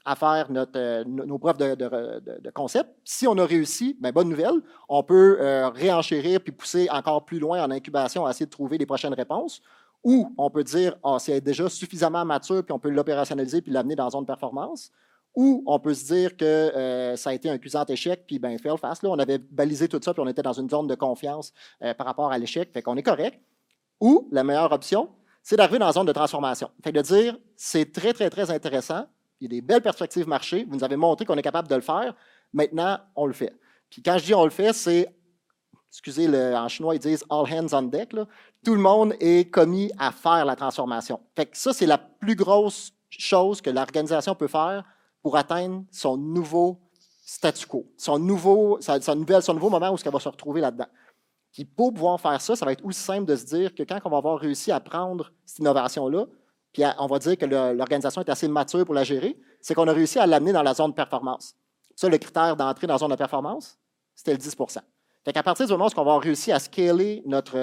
[0.06, 2.88] à faire euh, nos preuves de, concept.
[3.04, 7.40] Si on a réussi, ben, bonne nouvelle, on peut euh, réenchérir puis pousser encore plus
[7.40, 9.60] loin en incubation essayer de trouver les prochaines réponses.
[10.04, 13.96] Ou on peut dire, oh, c'est déjà suffisamment mature, puis on peut l'opérationnaliser puis l'amener
[13.96, 14.92] dans la zone de performance.
[15.34, 18.56] Ou on peut se dire que euh, ça a été un cuisant échec, puis ben
[18.60, 19.02] fail fast.
[19.02, 21.52] Là, on avait balisé tout ça, puis on était dans une zone de confiance
[21.98, 23.40] par rapport à l'échec, fait qu'on est correct.
[24.00, 25.08] Ou la meilleure option,
[25.42, 26.70] c'est d'arriver dans la zone de transformation.
[26.84, 29.06] Fait de dire, c'est très, très, très intéressant,
[29.40, 30.64] il y a des belles perspectives marché.
[30.64, 32.14] Vous nous avez montré qu'on est capable de le faire.
[32.52, 33.52] Maintenant, on le fait.
[33.90, 35.08] Puis quand je dis on le fait, c'est,
[35.90, 38.14] excusez, en chinois, ils disent all hands on deck.
[38.64, 41.20] Tout le monde est commis à faire la transformation.
[41.34, 44.84] Fait que ça, c'est la plus grosse chose que l'organisation peut faire
[45.22, 46.80] pour atteindre son nouveau
[47.24, 50.86] statu quo, son nouveau, son, nouvelle, son nouveau moment où elle va se retrouver là-dedans.
[51.52, 53.98] Puis pour pouvoir faire ça, ça va être aussi simple de se dire que quand
[54.04, 56.26] on va avoir réussi à prendre cette innovation-là,
[56.98, 60.18] on va dire que l'organisation est assez mature pour la gérer, c'est qu'on a réussi
[60.18, 61.54] à l'amener dans la zone de performance.
[61.94, 63.78] Ça, le critère d'entrée dans la zone de performance,
[64.14, 64.56] c'était le 10
[65.26, 67.58] fait qu'à partir du moment où on va avoir réussi à scaler notre,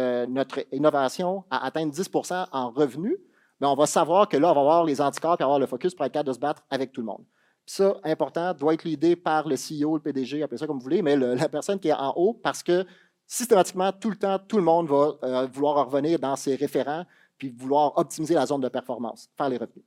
[0.74, 2.10] innovation à atteindre 10
[2.52, 3.16] en revenus,
[3.62, 5.96] bien, on va savoir que là, on va avoir les anticorps et avoir le focus
[5.96, 7.24] pour être capable de se battre avec tout le monde.
[7.66, 10.84] Puis ça, important, doit être l'idée par le CEO, le PDG, appelez ça comme vous
[10.84, 12.86] voulez, mais la personne qui est en haut, parce que
[13.26, 17.06] systématiquement, tout le temps, tout le monde va euh, vouloir revenir dans ses référents
[17.44, 19.84] puis vouloir optimiser la zone de performance, faire les revenus.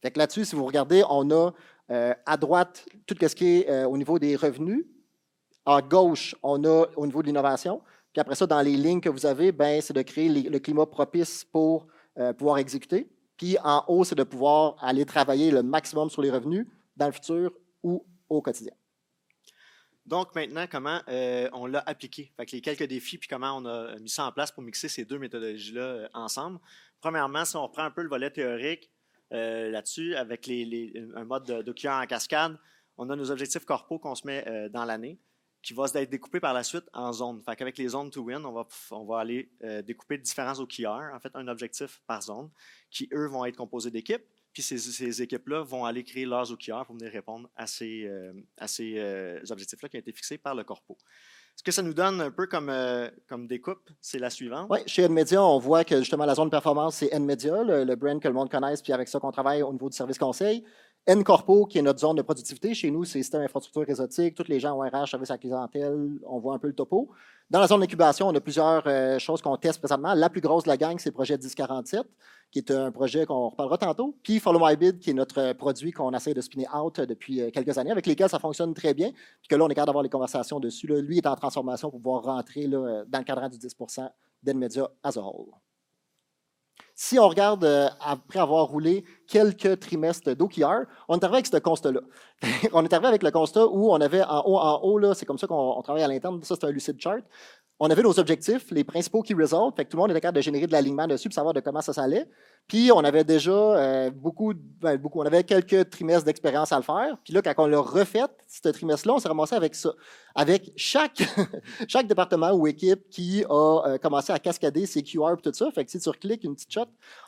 [0.00, 1.50] Fait que là-dessus, si vous regardez, on a
[1.90, 4.86] euh, à droite tout ce qui est euh, au niveau des revenus.
[5.66, 7.82] À gauche, on a au niveau de l'innovation.
[8.12, 10.86] Puis après ça, dans les lignes que vous avez, ben, c'est de créer le climat
[10.86, 11.88] propice pour
[12.18, 13.06] euh, pouvoir exécuter.
[13.36, 16.66] Puis en haut, c'est de pouvoir aller travailler le maximum sur les revenus
[16.96, 18.72] dans le futur ou au quotidien.
[20.06, 22.32] Donc, maintenant, comment euh, on l'a appliqué?
[22.36, 25.04] Fait les quelques défis, puis comment on a mis ça en place pour mixer ces
[25.04, 26.60] deux méthodologies-là euh, ensemble.
[27.00, 28.88] Premièrement, si on reprend un peu le volet théorique
[29.32, 32.56] euh, là-dessus, avec un mode de, en cascade,
[32.96, 35.18] on a nos objectifs corpaux qu'on se met dans l'année,
[35.60, 37.42] qui va être découpé par la suite en zones.
[37.42, 39.50] Fait qu'avec les zones to win, on va, on va aller
[39.84, 42.48] découper différents OKR, en fait, un objectif par zone,
[42.90, 44.24] qui, eux, vont être composés d'équipes.
[44.56, 48.32] Puis ces, équipes-là vont aller créer leurs OKR pour venir répondre à ces, euh,
[48.80, 50.96] euh, objectifs-là qui ont été fixés par le corpo.
[51.54, 54.68] Ce que ça nous donne un peu comme, euh, comme découpe, c'est la suivante.
[54.70, 57.96] Oui, chez NMedia, on voit que justement la zone de performance, c'est NMedia, le, le
[57.96, 60.64] brand que le monde connaisse, puis avec ça qu'on travaille au niveau du service conseil.
[61.06, 62.74] N-Corpo, qui est notre zone de productivité.
[62.74, 64.34] Chez nous, c'est système infrastructure réseautique.
[64.34, 67.10] Tous les gens ont RH, service à la clientèle, on voit un peu le topo.
[67.48, 70.14] Dans la zone d'incubation, on a plusieurs euh, choses qu'on teste présentement.
[70.14, 72.02] La plus grosse de la gang, c'est le projet 1047,
[72.50, 74.16] qui est un projet qu'on reparlera tantôt.
[74.24, 77.50] Puis Follow My Bid, qui est notre produit qu'on essaie de spinner out depuis euh,
[77.52, 79.12] quelques années, avec lesquels ça fonctionne très bien.
[79.12, 80.88] Puis que là, on est capable d'avoir les conversations dessus.
[80.88, 84.10] Lui est en transformation pour pouvoir rentrer dans le cadran du 10%
[84.42, 85.52] d'NMedia as a whole.
[86.98, 91.58] Si on regarde euh, après avoir roulé quelques trimestres d'OKR, on est arrivé avec ce
[91.58, 92.00] constat-là.
[92.72, 95.36] on est arrivé avec le constat où on avait en haut, en haut, c'est comme
[95.36, 97.22] ça qu'on travaille à l'interne, ça c'est un lucid chart
[97.78, 100.36] on avait nos objectifs, les principaux key results, fait que tout le monde était capable
[100.36, 102.26] de générer de l'alignement dessus pour savoir de comment ça s'allait.
[102.66, 106.82] Puis on avait déjà euh, beaucoup, ben, beaucoup, on avait quelques trimestres d'expérience à le
[106.82, 107.18] faire.
[107.22, 109.92] Puis là, quand on l'a refait, ce trimestre-là, on s'est ramassé avec ça,
[110.34, 111.22] avec chaque,
[111.88, 115.70] chaque département ou équipe qui a euh, commencé à cascader ses QR et tout ça.
[115.70, 116.86] Fait que si tu recliques une petite shot,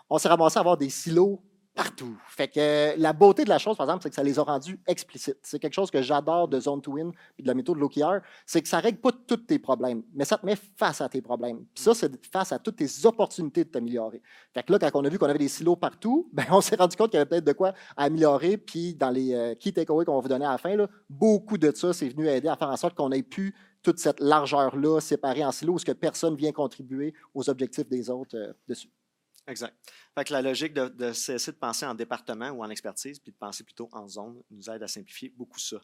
[0.08, 1.42] on s'est ramassé à avoir des silos
[1.78, 2.18] partout.
[2.26, 4.42] Fait que euh, la beauté de la chose, par exemple, c'est que ça les a
[4.42, 5.38] rendus explicites.
[5.42, 7.86] C'est quelque chose que j'adore de Zone to Win et de la méthode de
[8.46, 11.22] c'est que ça règle pas tous tes problèmes, mais ça te met face à tes
[11.22, 11.58] problèmes.
[11.72, 14.20] Puis ça, c'est face à toutes tes opportunités de t'améliorer.
[14.52, 16.74] Fait que là, quand on a vu qu'on avait des silos partout, ben, on s'est
[16.74, 18.56] rendu compte qu'il y avait peut-être de quoi améliorer.
[18.56, 20.74] Puis dans les euh, key takeaways qu'on va vous donner à la fin,
[21.08, 24.18] beaucoup de ça, c'est venu aider à faire en sorte qu'on ait pu toute cette
[24.18, 28.90] largeur-là séparée en silos, où que personne vient contribuer aux objectifs des autres euh, dessus.
[29.48, 29.74] Exact.
[30.14, 33.64] Fait la logique de, cesser de penser en département ou en expertise, puis de penser
[33.64, 35.78] plutôt en zone, nous aide à simplifier beaucoup ça.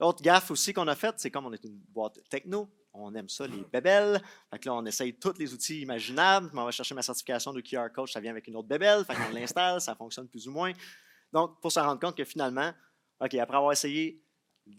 [0.00, 3.28] L'autre gaffe aussi qu'on a faite, c'est comme on est une boîte techno, on aime
[3.28, 4.20] ça, les bébelles.
[4.50, 6.50] Fait là, on essaye tous les outils imaginables.
[6.54, 9.04] On va chercher ma certification de QR Coach, ça vient avec une autre bébelle.
[9.04, 10.72] Fait qu'on l'installe, ça fonctionne plus ou moins.
[11.32, 12.72] Donc, pour se rendre compte que finalement,
[13.20, 14.22] OK, après avoir essayé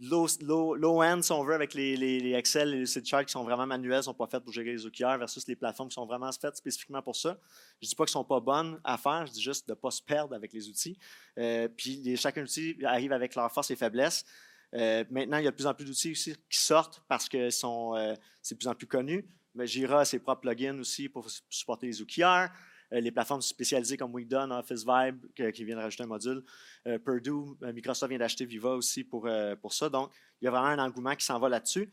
[0.01, 4.03] low-end, si on veut, avec les, Excel et les charts qui sont vraiment manuels, ne
[4.03, 7.01] sont pas faites pour gérer les OKR versus les plateformes qui sont vraiment faites spécifiquement
[7.01, 7.37] pour ça.
[7.81, 9.73] Je ne dis pas qu'elles ne sont pas bonnes à faire, je dis juste de
[9.73, 10.97] ne pas se perdre avec les outils.
[11.37, 14.25] Euh, puis chacun outil arrive avec leurs forces et faiblesses.
[14.73, 17.37] Euh, maintenant, il y a de plus en plus d'outils aussi qui sortent parce que
[17.37, 19.27] euh, c'est de plus en plus connu.
[19.55, 22.49] Mais Jira a ses propres plugins aussi pour supporter les OKR.
[22.93, 26.43] Euh, les plateformes spécialisées comme Weekdone, Office Vibe, qui viennent rajouter un module.
[26.88, 29.27] Euh, Purdue, euh, Microsoft vient d'acheter Viva aussi pour,
[29.62, 29.89] pour ça.
[29.89, 31.91] Donc, il y a vraiment un engouement qui s'en va là-dessus.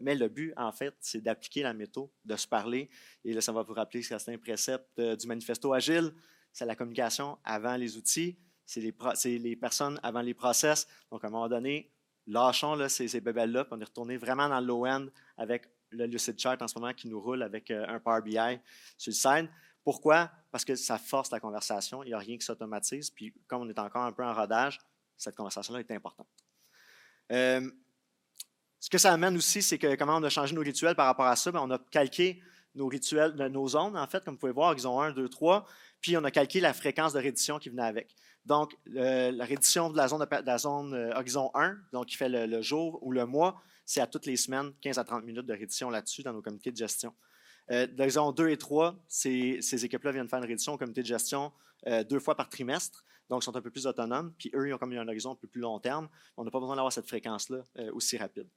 [0.00, 2.88] mais le but, en fait, c'est d'appliquer la méthode, de se parler.
[3.24, 6.12] Et là, ça va vous rappeler c'est un précepte du manifesto agile.
[6.52, 8.38] C'est la communication avant les outils.
[8.64, 10.86] C'est les, les, personnes avant les process.
[11.10, 11.90] Donc, à un moment donné,
[12.26, 15.06] lâchons là, ces, ces bébelles-là, on est retourné vraiment dans le low-end
[15.36, 18.36] avec le Lucid Chart en ce moment qui nous roule avec un Power BI
[18.96, 19.48] sur le side.
[19.84, 20.30] Pourquoi?
[20.50, 22.02] Parce que ça force la conversation.
[22.02, 23.10] Il n'y a rien qui s'automatise.
[23.10, 24.78] Puis, comme on est encore un peu en rodage,
[25.16, 26.28] cette conversation-là est importante.
[27.32, 27.70] Euh,
[28.80, 31.26] ce que ça amène aussi, c'est que comment on a changé nos rituels par rapport
[31.26, 32.40] à ça, ben, on a calqué
[32.74, 35.66] nos rituels, nos zones, en fait, comme vous pouvez voir, ils ont 1, 2, 3,
[36.00, 38.14] puis on a calqué la fréquence de reddition qui venait avec.
[38.44, 42.98] Donc, la reddition de la zone, de, euh, horizon 1, donc qui fait le, jour
[43.02, 46.22] ou le mois, c'est à toutes les semaines, 15 à 30 minutes de reddition là-dessus
[46.22, 47.12] dans nos comités de gestion.
[47.70, 51.52] Euh, dans 2 et 3, ces, équipes-là viennent faire une réduction au comité de gestion
[51.86, 54.32] euh, deux fois par trimestre, donc sont un peu plus autonomes.
[54.38, 56.08] Puis eux, ils ont comme un horizon plus long terme.
[56.36, 58.48] On n'a pas besoin d'avoir cette fréquence-là euh, aussi rapide.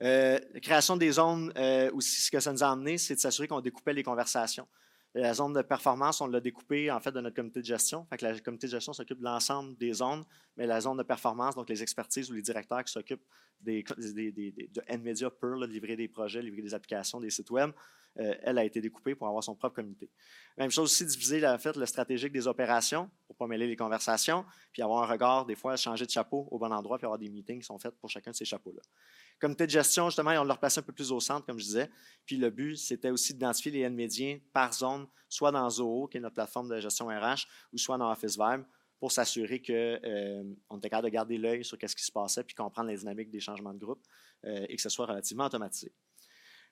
[0.00, 1.52] la création des zones
[1.92, 4.66] aussi, ce que ça nous a amené, c'est de s'assurer qu'on découpait les conversations.
[5.14, 8.06] La zone de performance, on l'a découpée en fait de notre comité de gestion.
[8.06, 10.24] Fait que le comité de gestion s'occupe de l'ensemble des zones,
[10.56, 13.24] mais la zone de performance, donc les expertises ou les directeurs qui s'occupent
[13.60, 17.72] des, des, des, de NVIDIA pur, livrer des projets, livrer des applications, des sites web,
[18.18, 20.10] euh, elle a été découpée pour avoir son propre comité.
[20.58, 23.76] Même chose aussi, diviser en fait, le stratégique des opérations pour ne pas mêler les
[23.76, 27.18] conversations, puis avoir un regard, des fois, changer de chapeau au bon endroit, puis avoir
[27.18, 28.82] des meetings qui sont faits pour chacun de ces chapeaux-là.
[29.40, 31.90] Comité de gestion, justement, on l'a replacé un peu plus au centre, comme je disais.
[32.26, 36.18] Puis le but, c'était aussi d'identifier les N médiens par zone, soit dans Zoho, qui
[36.18, 38.64] est notre plateforme de gestion RH, ou soit dans Office Vibe,
[39.02, 42.54] pour s'assurer qu'on euh, était capable de garder l'œil sur ce qui se passait, puis
[42.54, 44.06] comprendre les dynamiques des changements de groupe,
[44.44, 45.92] euh, et que ce soit relativement automatisé.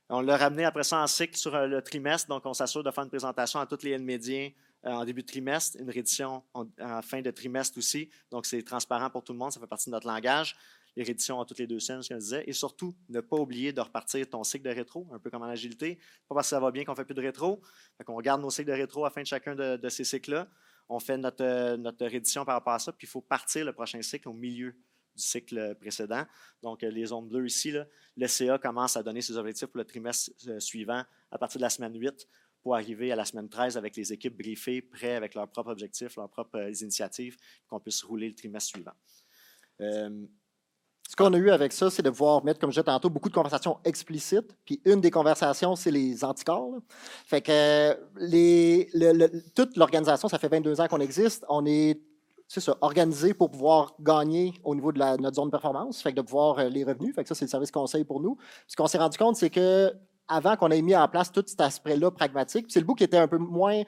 [0.08, 2.90] On l'a ramené après ça en cycle sur euh, le trimestre, donc on s'assure de
[2.92, 4.48] faire une présentation à tous les médias
[4.84, 6.66] euh, en début de trimestre, une réédition en,
[7.02, 8.08] fin de trimestre aussi.
[8.30, 10.54] Donc c'est transparent pour tout le monde, ça fait partie de notre langage.
[10.94, 12.44] Les rééditions en toutes les deux semaines, ce que je disais.
[12.46, 15.46] Et surtout, ne pas oublier de repartir ton cycle de rétro, un peu comme en
[15.46, 15.98] agilité.
[16.28, 17.60] Pas parce que ça va bien qu'on fait plus de rétro.
[18.08, 20.48] On garde nos cycles de rétro à la fin de chacun de, ces cycles-là.
[20.92, 23.72] On fait notre, euh, notre réédition par rapport à ça, puis il faut partir le
[23.72, 26.24] prochain cycle au milieu du cycle précédent.
[26.62, 27.72] Donc, les zones bleues ici,
[28.16, 31.62] le CA commence à donner ses objectifs pour le trimestre euh, suivant à partir de
[31.62, 32.26] la semaine 8
[32.60, 36.16] pour arriver à la semaine 13 avec les équipes briefées, prêts avec leurs propres objectifs,
[36.16, 37.36] leurs propres euh, initiatives,
[37.68, 38.94] qu'on puisse rouler le trimestre suivant.
[39.80, 40.26] Euh,
[41.10, 43.28] ce qu'on a eu avec ça, c'est de pouvoir mettre, comme je disais tantôt, beaucoup
[43.28, 44.54] de conversations explicites.
[44.64, 46.78] Puis une des conversations, c'est les anticorps.
[47.26, 47.94] Fait que
[49.56, 51.44] toute l'organisation, ça fait 22 ans qu'on existe.
[51.48, 52.00] On est
[52.46, 56.16] c'est ça, organiser pour pouvoir gagner au niveau de notre zone de performance, fait que
[56.16, 57.14] de pouvoir euh, les revenus.
[57.14, 58.36] Fait que ça, c'est le service conseil pour nous.
[58.68, 59.92] Ce qu'on s'est rendu compte, c'est que
[60.28, 63.18] avant qu'on ait mis en place tout cet aspect-là pragmatique, c'est le bout qui était
[63.18, 63.82] un peu moins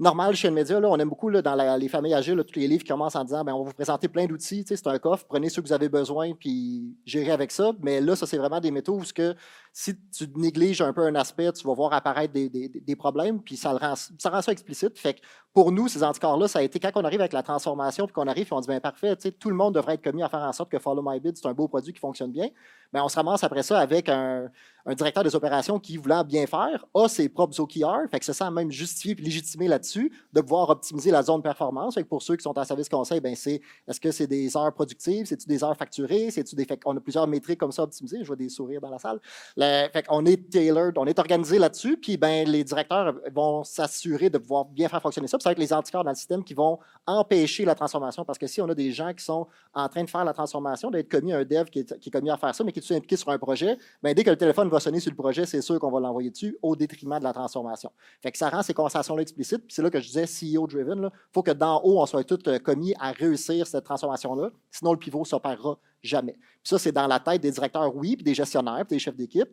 [0.00, 0.80] normal chez le média.
[0.80, 3.22] Là, on aime beaucoup là, dans les familles agiles, tous les livres qui commencent en
[3.24, 4.64] disant ben, on va vous présenter plein d'outils.
[4.66, 7.72] C'est un coffre, prenez ceux que vous avez besoin, puis gérez avec ça.
[7.80, 9.34] Mais là, ça, c'est vraiment des métaux où que,
[9.72, 13.40] si tu négliges un peu un aspect, tu vas voir apparaître des, des- des problèmes,
[13.40, 14.98] puis ça, le rend, ça rend ça explicite.
[14.98, 15.20] Fait que
[15.52, 18.26] pour nous, ces anticorps-là, ça a été quand on arrive avec la transformation, puis qu'on
[18.26, 20.70] arrive, on dit ben, parfait, tout le monde devrait être commis à faire en sorte
[20.70, 22.48] que Follow My Bid, c'est un beau produit qui fonctionne bien.
[22.92, 24.50] Ben, on se ramasse après ça avec un,
[24.86, 28.32] un directeur des opérations qui, voulant bien faire, a ses propres OKR, fait que se
[28.32, 31.94] sent même justifié et légitimé là-dessus de pouvoir optimiser la zone performance.
[31.94, 34.56] Fait que pour ceux qui sont en service conseil, ben c'est est-ce que c'est des
[34.56, 37.82] heures productives, c'est-tu des heures facturées, c'est-tu des fait on a plusieurs métriques comme ça
[37.82, 39.20] optimisées, je vois des sourires dans la salle.
[39.56, 44.30] Le- fait qu'on est tailored, on est organisé là-dessus, puis ben les directeurs vont s'assurer
[44.30, 45.38] de pouvoir bien faire fonctionner ça.
[45.38, 48.38] Puis ça va être les anticorps dans le système qui vont empêcher la transformation parce
[48.38, 51.08] que si on a des gens qui sont en train de faire la transformation, d'être
[51.08, 53.16] commis un dev qui est, qui est commis à faire ça, mais qui est impliqué
[53.16, 55.78] sur un projet, ben, dès que le téléphone va sonner sur le projet, c'est sûr
[55.78, 57.90] qu'on va l'envoyer dessus au détriment de la transformation.
[58.22, 59.66] Fait que ça rend ces conversations-là explicites.
[59.66, 61.10] Puis c'est là que je disais CEO-driven.
[61.12, 64.50] Il faut que d'en haut, on soit tous euh, commis à réussir cette transformation-là.
[64.70, 66.32] Sinon, le pivot ne s'opérera jamais.
[66.32, 69.16] Puis ça, c'est dans la tête des directeurs, oui, puis des gestionnaires, puis des chefs
[69.16, 69.48] d'équipe.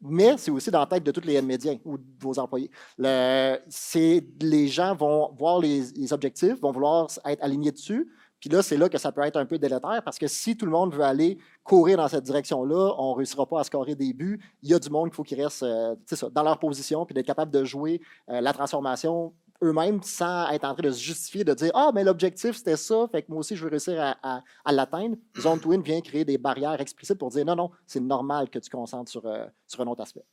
[0.00, 2.70] Mais c'est aussi dans la tête de tous les médiens ou de vos employés.
[2.98, 8.06] Les gens vont voir les objectifs, vont vouloir être alignés dessus.
[8.40, 10.66] Puis là, c'est là que ça peut être un peu délétère parce que si tout
[10.66, 14.12] le monde veut aller courir dans cette direction-là, on ne réussira pas à scorer des
[14.12, 14.40] buts.
[14.62, 15.96] Il y a du monde qu'il faut qu'ils restent euh,
[16.30, 20.74] dans leur position puis d'être capable de jouer euh, la transformation eux-mêmes sans être en
[20.74, 23.56] train de se justifier, de dire Ah, mais l'objectif c'était ça, fait que moi aussi
[23.56, 25.16] je veux réussir à, l'atteindre.
[25.40, 28.68] Zone Twin vient créer des barrières explicites pour dire non, non, c'est normal que tu
[28.68, 29.46] concentres sur, euh,
[29.78, 30.24] un autre aspect.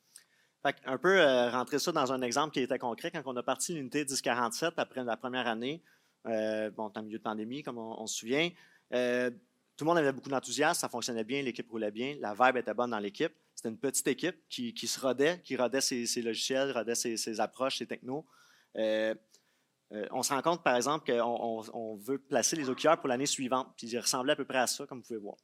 [0.62, 3.12] Fait un peu rentrer ça dans un exemple qui était concret.
[3.12, 5.82] Quand on a parti l'unité 1047 après la première année,
[6.28, 8.50] euh, bon, en milieu de pandémie, comme on, se souvient,
[8.94, 9.30] euh,
[9.76, 12.74] tout le monde avait beaucoup d'enthousiasme, ça fonctionnait bien, l'équipe roulait bien, la vibe était
[12.74, 13.34] bonne dans l'équipe.
[13.56, 17.88] C'était une petite équipe qui, se rodait, qui rodait ses, logiciels, rodait ses, approches, ses
[17.88, 18.26] technos.
[18.78, 19.16] Euh,
[19.92, 23.08] euh, on se rend compte, par exemple, qu'on on, on veut placer les OKR pour
[23.08, 25.38] l'année suivante, puis ils ressemblaient à peu près à ça, comme vous pouvez voir.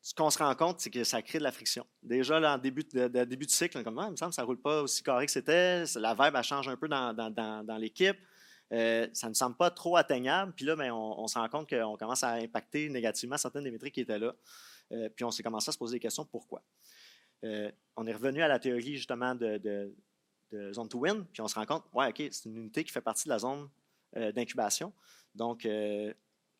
[0.00, 1.84] Ce qu'on se rend compte, c'est que ça crée de la friction.
[2.02, 4.42] Déjà, là, en début de, début de cycle, comme, Ah, il me semble que ça
[4.42, 5.84] ne roule pas aussi carré que c'était.
[5.96, 8.16] La vibe, elle change un peu dans l'équipe.
[8.72, 10.52] Euh, ça ne semble pas trop atteignable.
[10.54, 13.94] Puis là, ben, on, se rend compte qu'on commence à impacter négativement certaines des métriques
[13.94, 14.34] qui étaient là.
[14.92, 16.62] Euh, puis on s'est commencé à se poser des questions pourquoi?
[17.44, 19.94] Euh, on est revenu à la théorie justement de,
[20.72, 23.00] zone to win, puis on se rend compte, ouais, OK, c'est une unité qui fait
[23.00, 23.68] partie de la zone
[24.14, 24.92] d'incubation.
[25.34, 25.68] Donc,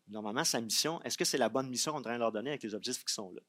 [0.09, 2.33] normalement, sa mission, est-ce que c'est la bonne mission qu'on est en train de leur
[2.33, 3.41] donner avec les objectifs qui sont là?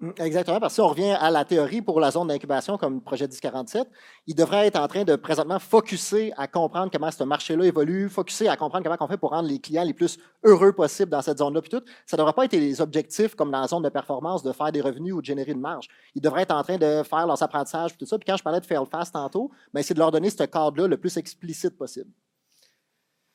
[0.00, 2.94] Mm, Exactement, parce que si on revient à la théorie pour la zone d'incubation comme
[2.94, 3.86] le projet 1047,
[4.26, 8.48] il devrait être en train de présentement focuser à comprendre comment ce marché-là évolue, focuser
[8.48, 11.38] à comprendre comment on fait pour rendre les clients les plus heureux possible dans cette
[11.38, 11.60] zone-là.
[11.60, 14.42] Puis tout, ça ne devrait pas être les objectifs comme dans la zone de performance
[14.42, 15.88] de faire des revenus ou de générer une marge.
[16.14, 18.18] Ils devraient être en train de faire leurs apprentissages et tout ça.
[18.18, 20.86] Puis quand je parlais de fail fast tantôt, ben, c'est de leur donner ce cadre-là
[20.88, 22.10] le plus explicite possible.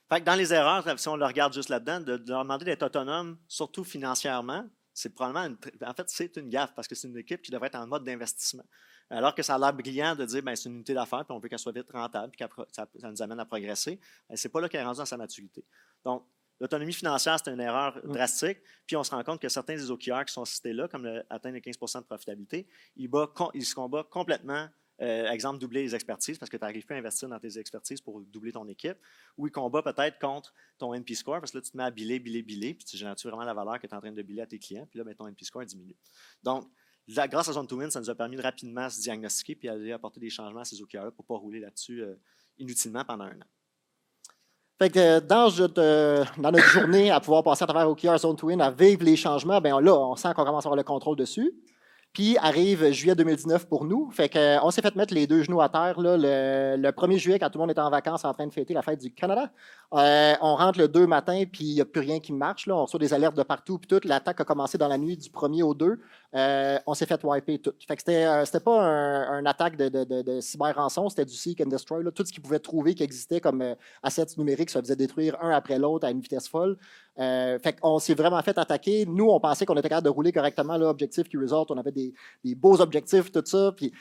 [0.10, 2.66] Fait que dans les erreurs, si on le regarde juste là-dedans, de, de leur demander
[2.66, 4.64] d'être autonome, surtout financièrement,
[4.96, 7.68] c'est probablement une, en fait, c'est une gaffe parce que c'est une équipe qui devrait
[7.68, 8.64] être en mode d'investissement.
[9.10, 11.40] Alors que ça a l'air brillant de dire ben, c'est une unité d'affaires, puis on
[11.40, 14.00] veut qu'elle soit vite rentable, puis que ça, ça nous amène à progresser.
[14.30, 15.64] Ben, c'est pas là qu'elle est rendue dans sa maturité.
[16.04, 16.26] Donc,
[16.60, 18.14] l'autonomie financière, c'est une erreur Mm.
[18.14, 18.60] drastique.
[18.88, 21.24] Puis on se rend compte que certains des OKR qui sont cités là, comme le-
[21.30, 24.70] atteindre les 15% de profitabilité, ils, bat ils se combattent complètement.
[25.02, 28.00] Euh, exemple, doubler les expertises parce que tu n'arrives pas à investir dans tes expertises
[28.00, 28.98] pour doubler ton équipe.
[29.38, 31.92] Ou ils combattent peut-être contre ton NP score parce que là, tu te mets à
[31.92, 34.22] biler, biler, biler, puis tu génères vraiment la valeur que tu es en train de
[34.22, 34.88] biler à tes clients.
[34.90, 35.96] Puis là, ben, ton NP score diminue.
[36.44, 36.66] Donc,
[37.08, 39.92] grâce à Zone to Win, ça nous a permis de rapidement se diagnostiquer puis aller
[39.92, 42.16] apporter des changements à ces OKR pour ne pas rouler là-dessus euh,
[42.58, 43.46] inutilement pendant un an.
[44.78, 48.36] Fait que euh, dans, notre- dans notre journée à pouvoir passer à travers OKR Zone
[48.36, 50.84] to Win, à vivre les changements, ben là, on sent qu'on commence à avoir le
[50.84, 51.54] contrôle dessus.
[52.16, 54.10] Puis arrive juillet 2019 pour nous.
[54.10, 57.18] Fait que, euh, s'est fait mettre les deux genoux à terre là, le, le 1er
[57.18, 59.12] juillet quand tout le monde était en vacances en train de fêter la fête du
[59.12, 59.52] Canada.
[59.94, 62.68] Euh, on rentre le 2 matin, puis il n'y a plus rien qui marche.
[62.68, 62.76] Là.
[62.76, 63.78] On reçoit des alertes de partout.
[63.78, 66.00] Puis toute l'attaque a commencé dans la nuit du 1er au 2.
[66.36, 67.74] Euh, on s'est fait wiper tout.
[67.86, 71.36] Fait que c'était, euh, pas un, un attaque de, de, de, de cyber-rançon, c'était du
[71.36, 72.02] seek and destroy.
[72.02, 72.12] Là.
[72.12, 75.52] Tout ce qu'ils pouvaient trouver qui existait comme euh, assets numériques se faisait détruire un
[75.52, 76.78] après l'autre à une vitesse folle.
[77.20, 79.06] Euh, fait qu'on s'est vraiment fait attaquer.
[79.06, 81.70] Nous, on pensait qu'on était capable de rouler correctement, là, objectif qui result.
[81.70, 82.14] On avait des,
[82.56, 83.72] beaux objectifs, tout ça.
[83.76, 83.94] Puis,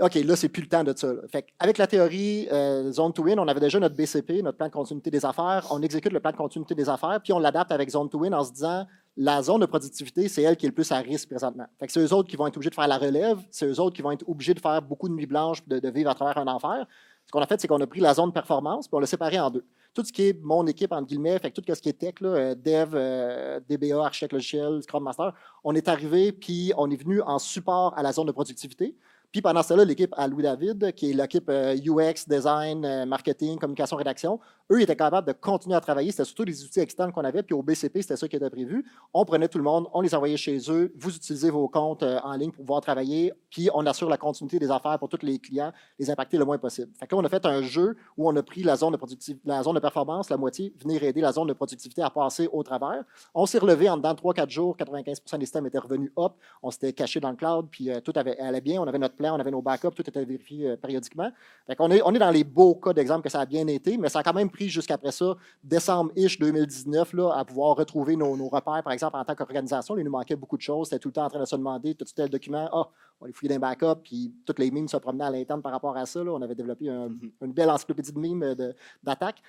[0.00, 1.12] OK, là, c'est plus le temps de ça.
[1.30, 4.66] Fait avec la théorie euh, Zone to Win, on avait déjà notre BCP, notre plan
[4.66, 5.66] de continuité des affaires.
[5.70, 8.34] On exécute le plan de continuité des affaires, puis on l'adapte avec Zone to Win
[8.34, 11.28] en se disant la zone de productivité, c'est elle qui est le plus à risque
[11.28, 11.66] présentement.
[11.78, 13.78] Fait que c'est eux autres qui vont être obligés de faire la relève, c'est eux
[13.78, 16.14] autres qui vont être obligés de faire beaucoup de nuits blanches, de, de vivre à
[16.14, 16.84] travers un enfer.
[17.26, 19.38] Ce qu'on a fait, c'est qu'on a pris la zone performance, puis on l'a séparée
[19.38, 19.64] en deux.
[19.94, 22.54] Tout ce qui est mon équipe, entre guillemets, fait tout ce qui est tech, là,
[22.54, 25.32] dev, DBA, architecte logiciel, Scrum Master,
[25.62, 28.96] on est arrivé, puis on est venu en support à la zone de productivité.
[29.34, 34.38] Puis pendant ce temps-là, l'équipe à Louis-David, qui est l'équipe UX, design, marketing, communication, rédaction,
[34.70, 36.12] eux, étaient capables de continuer à travailler.
[36.12, 37.42] C'était surtout les outils externes qu'on avait.
[37.42, 38.84] Puis au BCP, c'était ça qui était prévu.
[39.12, 40.92] On prenait tout le monde, on les envoyait chez eux.
[40.96, 43.32] Vous utilisez vos comptes euh, en ligne pour pouvoir travailler.
[43.54, 46.58] Puis on assure la continuité des affaires pour tous les clients, les impacter le moins
[46.58, 46.90] possible.
[46.98, 48.98] Fait que là, on a fait un jeu où on a pris la zone de,
[49.44, 52.64] la zone de performance, la moitié, venir aider la zone de productivité à passer au
[52.64, 53.04] travers.
[53.32, 54.76] On s'est relevé en dedans 3-4 jours.
[54.76, 56.32] 95 des systèmes étaient revenus up.
[56.64, 57.68] On s'était caché dans le cloud.
[57.70, 58.82] Puis euh, tout allait bien.
[58.82, 59.94] On avait notre plan, on avait nos backups.
[59.94, 61.30] Tout était vérifié euh, périodiquement.
[61.68, 63.96] Fait qu'on est, on est dans les beaux cas d'exemple que ça a bien été,
[63.98, 68.48] mais ça a quand même pris jusqu'après ça décembre-ish 2019, là, à pouvoir retrouver nos,
[68.48, 69.96] repères, par exemple, en tant qu'organisation.
[69.96, 70.88] Il nous manquait beaucoup de choses.
[70.88, 72.88] C'était tout le temps en train de se demander, tout tel document, ah,
[73.20, 75.96] on les fouiller d'un backup, puis toutes les mimes se promenaient à l'interne par rapport
[75.96, 76.20] à ça.
[76.20, 77.32] On avait développé mm-hmm.
[77.42, 78.56] une belle encyclopédie de mimes
[79.02, 79.42] d'attaque.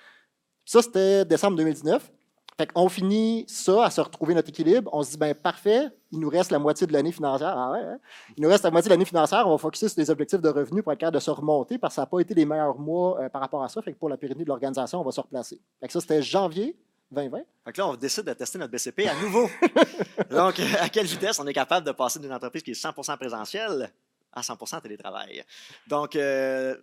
[0.64, 2.12] Ça, c'était décembre 2019.
[2.58, 4.88] Fait qu'on finit ça à se retrouver notre équilibre.
[4.94, 7.54] On se dit, ben parfait, il nous reste la moitié de l'année financière.
[7.54, 7.98] Ah ouais, hein?
[8.34, 9.46] Il nous reste la moitié de l'année financière.
[9.46, 11.92] On va focuser sur des objectifs de revenus pour être capable de se remonter parce
[11.92, 13.82] que ça n'a pas été les meilleurs mois euh, par rapport à ça.
[13.82, 15.60] Fait que pour la pérennité de l'organisation, on va se replacer.
[15.80, 16.74] Fait que ça, c'était janvier
[17.10, 17.38] 2020.
[17.64, 19.48] Fait que là, on décide de tester notre BCP à nouveau.
[20.30, 23.92] Donc, à quelle vitesse on est capable de passer d'une entreprise qui est 100 présentielle
[24.32, 25.44] à 100 télétravail?
[25.86, 26.76] Donc, euh,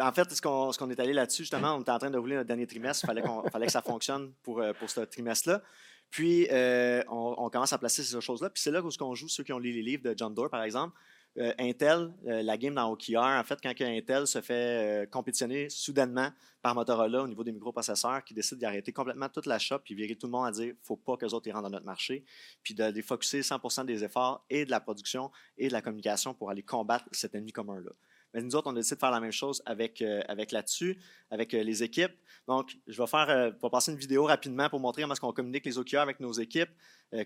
[0.00, 2.48] en fait, ce qu'on est allé là-dessus, justement, on était en train de rouler notre
[2.48, 3.04] dernier trimestre.
[3.04, 5.62] Il fallait, fallait que ça fonctionne pour, euh, pour ce trimestre-là.
[6.10, 8.50] Puis, euh, on, commence à placer ces choses-là.
[8.50, 10.50] Puis, c'est là où on joue ceux qui ont lu les livres de John Doerr,
[10.50, 10.94] par exemple.
[11.38, 16.30] Euh, Intel, la game dans OKR, en fait, quand Intel se fait compétitionner soudainement
[16.60, 20.14] par Motorola au niveau des microprocesseurs, qui décide d'arrêter complètement toute la shop, puis virer
[20.14, 22.24] tout le monde à dire faut pas que les autres rentrent dans notre marché,
[22.62, 26.50] puis de défocuser 100% des efforts et de la production et de la communication pour
[26.50, 27.90] aller combattre cet ennemi commun-là.
[28.34, 30.98] Mais nous autres, on a décidé de faire la même chose avec, euh, avec là-dessus,
[31.30, 32.12] avec euh, les équipes.
[32.48, 35.66] Donc, je vais faire, euh, passer une vidéo rapidement pour montrer comment est-ce qu'on communique
[35.66, 36.70] les OKR avec nos équipes,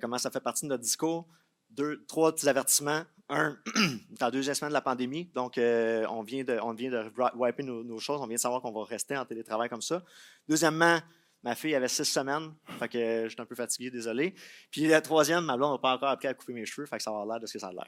[0.01, 1.29] comment ça fait partie de notre discours.
[1.71, 3.03] Deux, trois petits avertissements.
[3.29, 3.57] Un,
[4.21, 7.83] la deuxième semaine de la pandémie, donc on, vient de, on vient de wiper nos,
[7.83, 10.03] nos choses, on vient de savoir qu'on va rester en télétravail comme ça.
[10.49, 11.01] Deuxièmement,
[11.47, 14.35] Ma fille avait six semaines, fait que j'étais un peu fatigué, désolé.
[14.69, 17.03] Puis la troisième, ma blonde n'a pas encore appris à couper mes cheveux, fait que
[17.05, 17.87] ça va l'air de ce que ça a l'air.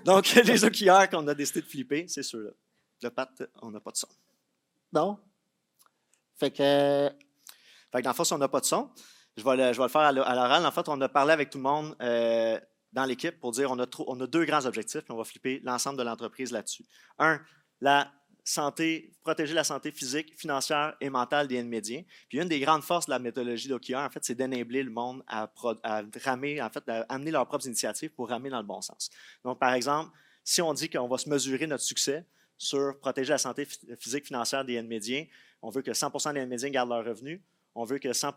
[0.04, 2.50] Donc, les OKR qu'on a décidé de flipper, c'est ceux-là.
[3.02, 3.28] Le pat,
[3.60, 4.06] on n'a pas de son.
[4.92, 5.18] Non?
[6.36, 7.10] Fait que.
[7.90, 8.88] Fait que dans le fond, si on n'a pas de son,
[9.36, 10.64] je vais, le, je vais le faire à l'oral.
[10.64, 12.60] En fait, on a parlé avec tout le monde euh,
[12.92, 16.02] dans l'équipe pour dire on a, deux grands objectifs, puis on va flipper l'ensemble de
[16.02, 16.84] l'entreprise là-dessus.
[17.18, 17.40] Un,
[17.80, 18.12] la
[18.44, 22.02] santé, protéger la santé physique, financière et mentale des médiens.
[22.28, 25.22] Puis une des grandes forces de la méthodologie d'OKR, en fait, c'est d'enabler le monde
[25.26, 25.50] à,
[26.24, 29.10] ramer, en fait, à amener leurs propres initiatives pour ramer dans le bon sens.
[29.44, 30.10] Donc, par exemple,
[30.44, 32.26] si on dit qu'on va se mesurer notre succès
[32.58, 33.66] sur protéger la santé
[33.98, 35.24] physique, financière des médiens,
[35.62, 37.40] on veut que 100 des médiens gardent leurs revenus,
[37.74, 38.34] on veut que 100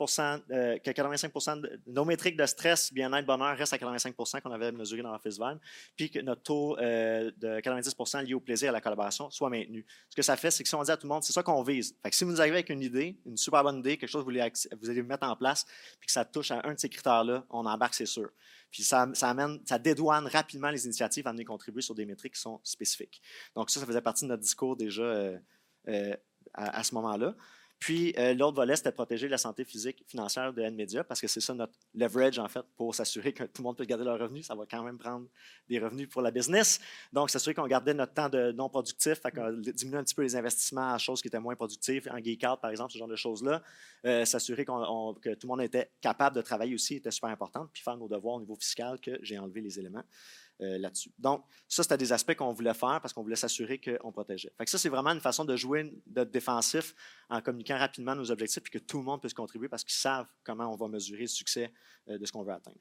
[0.51, 4.71] euh, que 85 de nos métriques de stress, bien-être, bonheur restent à 85 qu'on avait
[4.71, 5.57] mesuré dans Office Van,
[5.95, 9.49] puis que notre taux euh, de 90 lié au plaisir et à la collaboration soit
[9.49, 9.85] maintenu.
[10.09, 11.43] Ce que ça fait, c'est que si on dit à tout le monde, c'est ça
[11.43, 11.95] qu'on vise.
[12.11, 14.51] Si vous arrivez avec une idée, une super bonne idée, quelque chose que vous, voulez,
[14.79, 15.65] vous allez mettre en place,
[15.99, 18.29] puis que ça touche à un de ces critères-là, on embarque, c'est sûr.
[18.71, 22.41] Puis ça, amène, ça dédouane rapidement les initiatives à venir contribuer sur des métriques qui
[22.41, 23.21] sont spécifiques.
[23.55, 25.37] Donc ça, ça faisait partie de notre discours déjà euh,
[26.53, 27.35] à, à, ce moment-là.
[27.79, 31.27] Puis euh, l'autre volet, c'était protéger la santé physique et financière de Nmedia parce que
[31.27, 34.19] c'est ça notre leverage, en fait, pour s'assurer que tout le monde peut garder leurs
[34.19, 34.47] revenus.
[34.47, 35.27] Ça va quand même prendre
[35.67, 36.79] des revenus pour la business.
[37.11, 40.23] Donc, s'assurer qu'on gardait notre temps de non productif, fait qu'on diminuait un petit peu
[40.23, 43.07] les investissements à choses qui étaient moins productives, en geek out, par exemple, ce genre
[43.07, 43.61] de choses-là.
[44.05, 47.67] Euh, s'assurer que tout le monde était capable de travailler aussi était super important.
[47.73, 50.03] Puis faire nos devoirs au niveau fiscal, que j'ai enlevé les éléments.
[50.61, 51.11] Euh, là-dessus.
[51.19, 54.53] Donc, ça, c'était des aspects qu'on voulait faire parce qu'on voulait s'assurer qu'on protégeait.
[54.57, 56.95] Fait que ça, c'est vraiment une façon de jouer de défensif
[57.29, 60.27] en communiquant rapidement nos objectifs et que tout le monde puisse contribuer parce qu'ils savent
[60.45, 61.73] comment on va mesurer le succès
[62.07, 62.77] euh, de ce qu'on veut atteindre.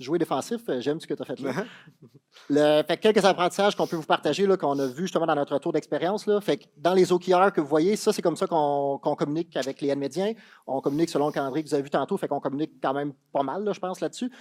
[0.00, 1.64] Jouer défensif, euh, j'aime ce que tu as fait là.
[2.50, 5.72] le, fait quelques apprentissages qu'on peut vous partager, qu'on a vu justement dans notre tour
[5.72, 6.28] d'expérience.
[6.40, 9.94] Fait dans les OKR que vous voyez, ça, c'est comme ça qu'on communique avec les
[9.94, 10.32] médiens.
[10.66, 13.12] On communique selon le calendrier que vous avez vu tantôt, fait qu'on communique quand même
[13.32, 14.32] pas mal, je pense, là-dessus.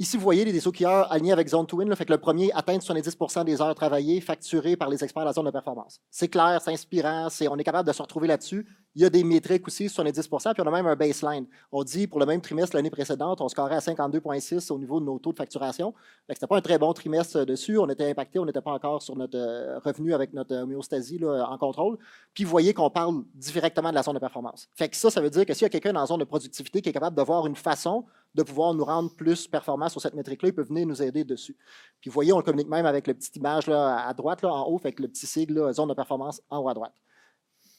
[0.00, 1.94] Ici, vous voyez les OKR alignés avec Zone Twin.
[1.94, 5.34] fait que le premier atteint 70% des heures travaillées facturées par les experts de la
[5.34, 6.00] zone de performance.
[6.10, 8.66] C'est clair, c'est inspirant, on est capable de se retrouver là-dessus.
[8.94, 11.46] Il y a des métriques aussi, 70 puis on a même un baseline.
[11.70, 15.04] On dit pour le même trimestre l'année précédente, on scorait à 52,6 au niveau de
[15.04, 15.92] nos taux de facturation.
[16.26, 17.76] Ce n'était pas un très bon trimestre dessus.
[17.76, 21.58] On était impacté, on n'était pas encore sur notre euh, revenu avec notre homéostasie en
[21.58, 21.98] contrôle.
[22.32, 24.66] Puis vous voyez qu'on parle directement de la zone de performance.
[24.74, 26.24] Fait que ça, ça veut dire que s'il y a quelqu'un dans la zone de
[26.24, 30.00] productivité qui est capable de voir une façon de pouvoir nous rendre plus performants sur
[30.00, 31.56] cette métrique-là, il peut venir nous aider dessus.
[32.00, 34.64] Puis vous voyez, on communique même avec la petite image là, à droite, là, en
[34.64, 36.94] haut, que le petit sigle, zone de performance en haut à droite.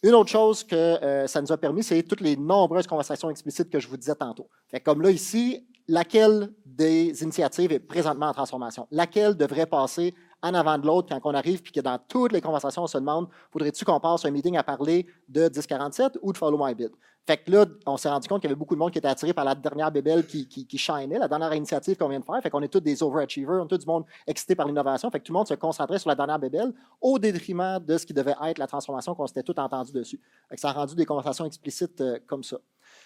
[0.04, 3.70] Une autre chose que euh, ça nous a permis, c'est toutes les nombreuses conversations explicites
[3.70, 4.49] que je vous disais tantôt.
[4.68, 8.88] Fait comme là, ici, laquelle des initiatives est présentement en transformation?
[8.89, 12.42] Laquelle devrait passer en avant de l'autre quand on arrive, puis que dans toutes les
[12.42, 16.38] conversations, on se demande, voudrais-tu qu'on passe un meeting à parler de 1047 ou de
[16.38, 16.92] Follow My Bid?
[17.28, 19.08] Fait que là, on s'est rendu compte qu'il y avait beaucoup de monde qui était
[19.08, 22.42] attiré par la dernière bébelle qui, qui, qui la dernière initiative qu'on vient de faire.
[22.42, 25.12] Fait qu'on est tous des overachievers, on est tout du monde excité par l'innovation.
[25.12, 28.08] Fait que tout le monde se concentrait sur la dernière bébelle au détriment de ce
[28.08, 30.20] qui devait être la transformation qu'on s'était tout entendu dessus.
[30.50, 32.58] Fait que ça a rendu des conversations explicites euh, comme ça.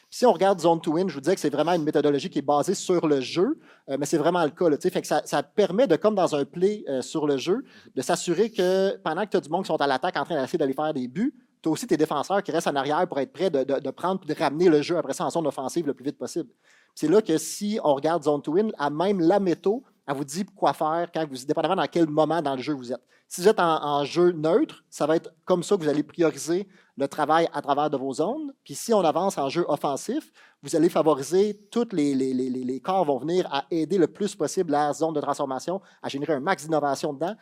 [0.09, 2.39] Si on regarde Zone to Win, je vous disais que c'est vraiment une méthodologie qui
[2.39, 4.69] est basée sur le jeu, euh, mais c'est vraiment le cas.
[4.69, 7.63] Là, fait ça, permet de, comme dans un play euh, sur le jeu,
[7.95, 10.39] de s'assurer que pendant que tu as du monde qui sont à l'attaque en train
[10.39, 13.19] d'essayer d'aller faire des buts, tu as aussi tes défenseurs qui restent en arrière pour
[13.19, 15.93] être prêts de prendre et de ramener le jeu après ça en zone offensive le
[15.93, 16.49] plus vite possible.
[16.93, 20.23] C'est là que si on regarde Zone to Win, à même la métaux, elle vous
[20.23, 23.01] dit quoi faire quand vous, dépendamment dans quel moment dans le jeu vous êtes.
[23.27, 26.67] Si vous êtes en, jeu neutre, ça va être comme ça que vous allez prioriser
[26.95, 28.53] le travail à travers de vos zones.
[28.63, 30.31] Puis si on avance en jeu offensif,
[30.61, 34.35] vous allez favoriser toutes les, les, les, les corps vont venir à aider le plus
[34.35, 37.35] possible la zone de transformation, à générer un max d'innovation dedans.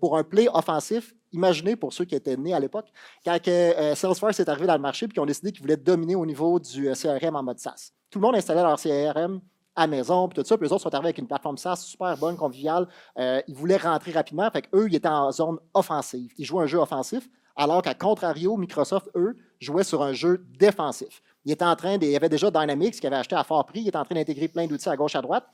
[0.00, 2.86] pour un play offensif, imaginez pour ceux qui étaient nés à l'époque,
[3.24, 6.16] quand euh, Salesforce est arrivé dans le marché et qu'ils ont décidé qu'ils voulaient dominer
[6.16, 7.92] au niveau du euh, CRM en mode SaaS.
[8.10, 9.40] Tout le monde installait leur CRM
[9.76, 10.56] à maison, puis tout ça.
[10.56, 12.88] Puis eux autres sont arrivés avec une plateforme SaaS super bonne, conviviale.
[13.18, 14.50] Euh, ils voulaient rentrer rapidement.
[14.50, 16.32] Fait eux, ils étaient en zone offensive.
[16.38, 21.22] Ils jouaient un jeu offensif, alors qu'à contrario, Microsoft, eux, jouaient sur un jeu défensif.
[21.44, 23.80] Ils étaient en train, il y avait déjà Dynamics qui avait acheté à fort prix.
[23.80, 25.46] Ils étaient en train d'intégrer plein d'outils à gauche, à droite.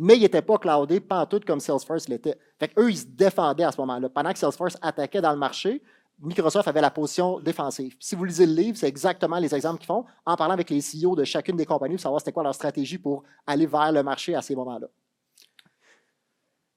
[0.00, 2.38] Mais ils n'étaient pas cloudés, pas tout comme Salesforce l'était.
[2.58, 4.08] Fait eux, ils se défendaient à ce moment-là.
[4.08, 5.82] Pendant que Salesforce attaquait dans le marché,
[6.20, 7.94] Microsoft avait la position défensive.
[8.00, 10.80] Si vous lisez le livre, c'est exactement les exemples qu'ils font en parlant avec les
[10.80, 14.02] CEO de chacune des compagnies pour savoir c'était quoi leur stratégie pour aller vers le
[14.02, 14.88] marché à ces moments-là.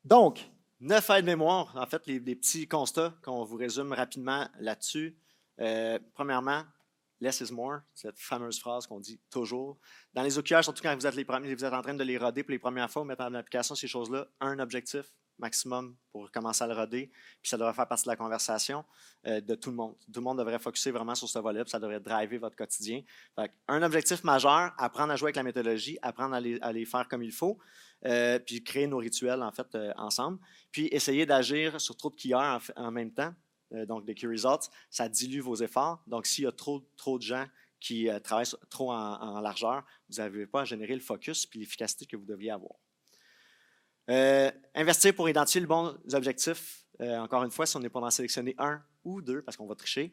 [0.04, 0.48] Donc.
[0.84, 5.16] Neuf aides mémoire, en fait, les, petits constats qu'on vous résume rapidement là-dessus.
[5.60, 6.64] Euh, premièrement,
[7.20, 9.78] less is more, cette fameuse phrase qu'on dit toujours.
[10.14, 12.18] Dans les OKR, surtout quand vous êtes, les premiers, vous êtes en train de les
[12.18, 16.64] roder pour les premières fois, mettre en application ces choses-là, un objectif, maximum pour commencer
[16.64, 17.12] à le roder.
[17.42, 18.86] Puis ça devrait faire partie de la conversation
[19.28, 19.96] euh, de tout le monde.
[20.14, 23.02] Tout le monde devrait focuser vraiment sur ce volet, puis ça devrait driver votre quotidien.
[23.68, 27.32] un objectif majeur, apprendre à jouer avec la méthodologie, apprendre à les, faire comme il
[27.32, 27.58] faut,
[28.06, 30.40] euh, puis créer nos rituels en fait euh, ensemble.
[30.72, 33.34] Puis essayer d'agir sur trop de key en, même temps.
[33.72, 36.02] donc, des key results, ça dilue vos efforts.
[36.08, 37.46] Donc, s'il y a trop, de gens
[37.80, 42.06] qui travaillent trop en, en largeur, vous n'arrivez pas à générer le focus puis l'efficacité
[42.06, 42.76] que vous devriez avoir.
[44.10, 46.86] Euh, investir pour identifier les bons objectifs.
[47.02, 49.68] Euh, encore une fois, si on n'est pas en sélectionner un ou deux, parce qu'on
[49.68, 50.12] va tricher,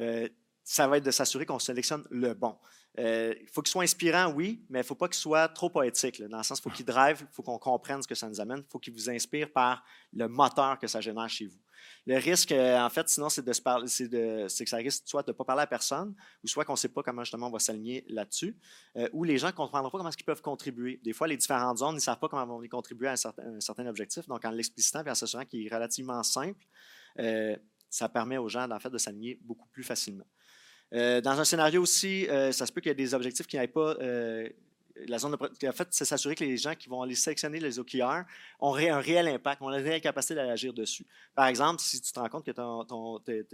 [0.00, 0.28] euh,
[0.62, 2.56] ça va être de s'assurer qu'on sélectionne le bon.
[2.98, 6.20] Il faut qu'il soit inspirant, oui, mais il ne faut pas qu'il soit trop poétique.
[6.22, 8.40] dans le sens, il faut qu'il drive, il faut qu'on comprenne ce que ça nous
[8.40, 11.58] amène, il faut qu'il vous inspire par le moteur que ça génère chez vous.
[12.06, 15.22] Le risque, euh, en fait, sinon, c'est de se parler, c'est, que ça risque soit
[15.22, 17.50] de ne pas parler à personne, ou soit qu'on ne sait pas comment justement on
[17.50, 18.56] va s'aligner là-dessus,
[18.96, 21.00] euh, ou les gens ne comprendront pas comment ils peuvent contribuer.
[21.04, 24.26] Des fois, les différentes zones, ne savent pas comment vont contribuer à un certain, objectif.
[24.26, 26.64] Donc, en l'explicitant et en s'assurant qu'il est relativement simple,
[27.18, 27.56] euh,
[27.88, 30.26] ça permet aux gens, en fait, de s'aligner beaucoup plus facilement.
[30.92, 33.96] dans un scénario aussi, ça se peut qu'il y ait des objectifs qui n'aillent pas
[35.06, 37.78] la zone de, en fait, c'est s'assurer que les gens qui vont aller sélectionner les
[37.78, 38.22] OKR
[38.60, 41.06] ont un réel impact, ont la réelle capacité d'agir dessus.
[41.34, 42.52] Par exemple, si tu te rends compte que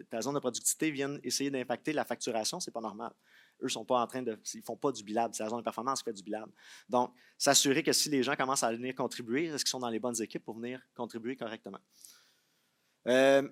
[0.03, 3.13] ta zone de productivité vient essayer d'impacter la facturation, c'est pas normal.
[3.63, 5.35] Eux sont pas en train de, ils font pas du bilable.
[5.35, 6.53] C'est la zone de performance qui fait du bilable.
[6.89, 9.99] Donc, s'assurer que si les gens commencent à venir contribuer, est-ce qu'ils sont dans les
[9.99, 11.81] bonnes équipes pour venir contribuer correctement?
[13.07, 13.49] Euh,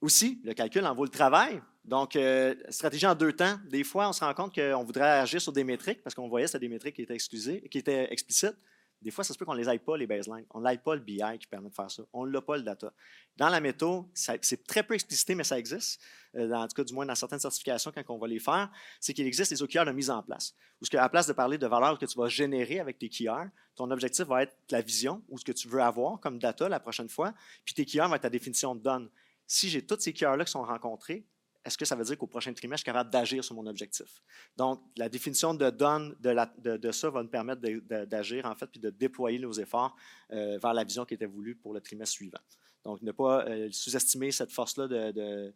[0.00, 1.60] aussi, le calcul en vaut le travail.
[1.84, 3.58] Donc, euh, stratégie en deux temps.
[3.68, 6.46] Des fois, on se rend compte qu'on voudrait agir sur des métriques parce qu'on voyait
[6.46, 8.56] que c'était des métriques qui étaient, qui étaient explicites.
[9.02, 10.46] Des fois, ça se peut qu'on ne les aille pas, les baselines.
[10.50, 12.02] On n'aille pas le BI qui permet de faire ça.
[12.12, 12.92] On ne l'a pas, le data.
[13.36, 16.00] Dans la méthode, c'est très peu explicité, mais ça existe.
[16.34, 19.12] Euh, en tout cas, du moins dans certaines certifications, quand on va les faire, c'est
[19.12, 20.54] qu'il existe des OKR de mise en place.
[20.80, 23.44] Où, à la place de parler de valeurs que tu vas générer avec tes KR,
[23.74, 26.80] ton objectif va être la vision ou ce que tu veux avoir comme data la
[26.80, 27.34] prochaine fois.
[27.64, 29.10] Puis tes KR vont être ta définition de donne.
[29.46, 31.26] Si j'ai tous ces KR-là qui sont rencontrés,
[31.66, 34.22] est-ce que ça veut dire qu'au prochain trimestre, je suis capable d'agir sur mon objectif?
[34.56, 37.60] Donc, la définition de donne de, ça va nous permettre
[38.04, 39.96] d'agir, en fait, puis de déployer nos efforts
[40.30, 42.38] euh, vers la vision qui était voulue pour le trimestre suivant.
[42.84, 45.52] Donc, ne pas euh, sous-estimer cette force-là de,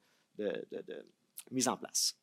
[1.53, 2.17] mise en place.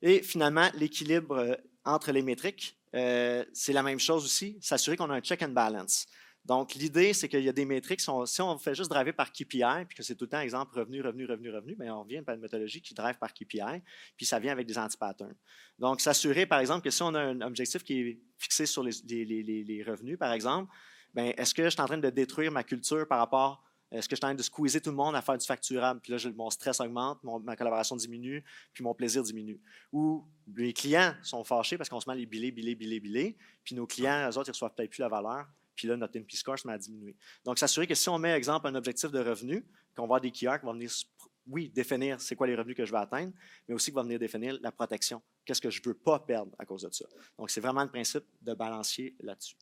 [0.00, 1.54] Et finalement, l'équilibre euh,
[1.84, 6.06] entre les métriques, c'est la même chose aussi, s'assurer qu'on a un check and balance.
[6.44, 8.00] Donc, l'idée, c'est qu'il y a des métriques.
[8.00, 11.00] Si on, fait juste driver par KPI, puis que c'est tout le temps, exemple, revenu,
[11.00, 13.82] revenu, revenu, revenu, bien, on revient à une méthodologie qui drive par KPI,
[14.16, 15.36] puis ça vient avec des anti-patterns.
[15.78, 19.84] Donc, s'assurer, par exemple, que si on a un objectif qui est fixé sur les,
[19.86, 20.72] revenus, par exemple,
[21.14, 23.62] bien, est-ce que je suis en train de détruire ma culture par rapport
[23.92, 26.00] Est-ce que je suis en train de squeezer tout le monde à faire du facturable?
[26.00, 29.60] Puis là, mon stress augmente, ma collaboration diminue, puis mon plaisir diminue?
[29.92, 30.26] Ou
[30.56, 33.76] les clients sont fâchés parce qu'on se met à les biller, biller, biller, biller, puis
[33.76, 36.58] nos clients, eux autres, ils reçoivent peut-être plus la valeur, puis là, notre NP score
[36.58, 37.16] se met à diminuer.
[37.44, 39.64] Donc, s'assurer que si on met, exemple, un objectif de revenu,
[39.94, 40.90] qu'on va avoir des keywords qui vont venir,
[41.46, 43.32] oui, définir c'est quoi les revenus que je vais atteindre,
[43.68, 45.22] mais aussi qui va venir définir la protection.
[45.44, 47.04] Qu'est-ce que je ne veux pas perdre à cause de ça?
[47.38, 49.56] Donc, c'est vraiment le principe de balancier là-dessus.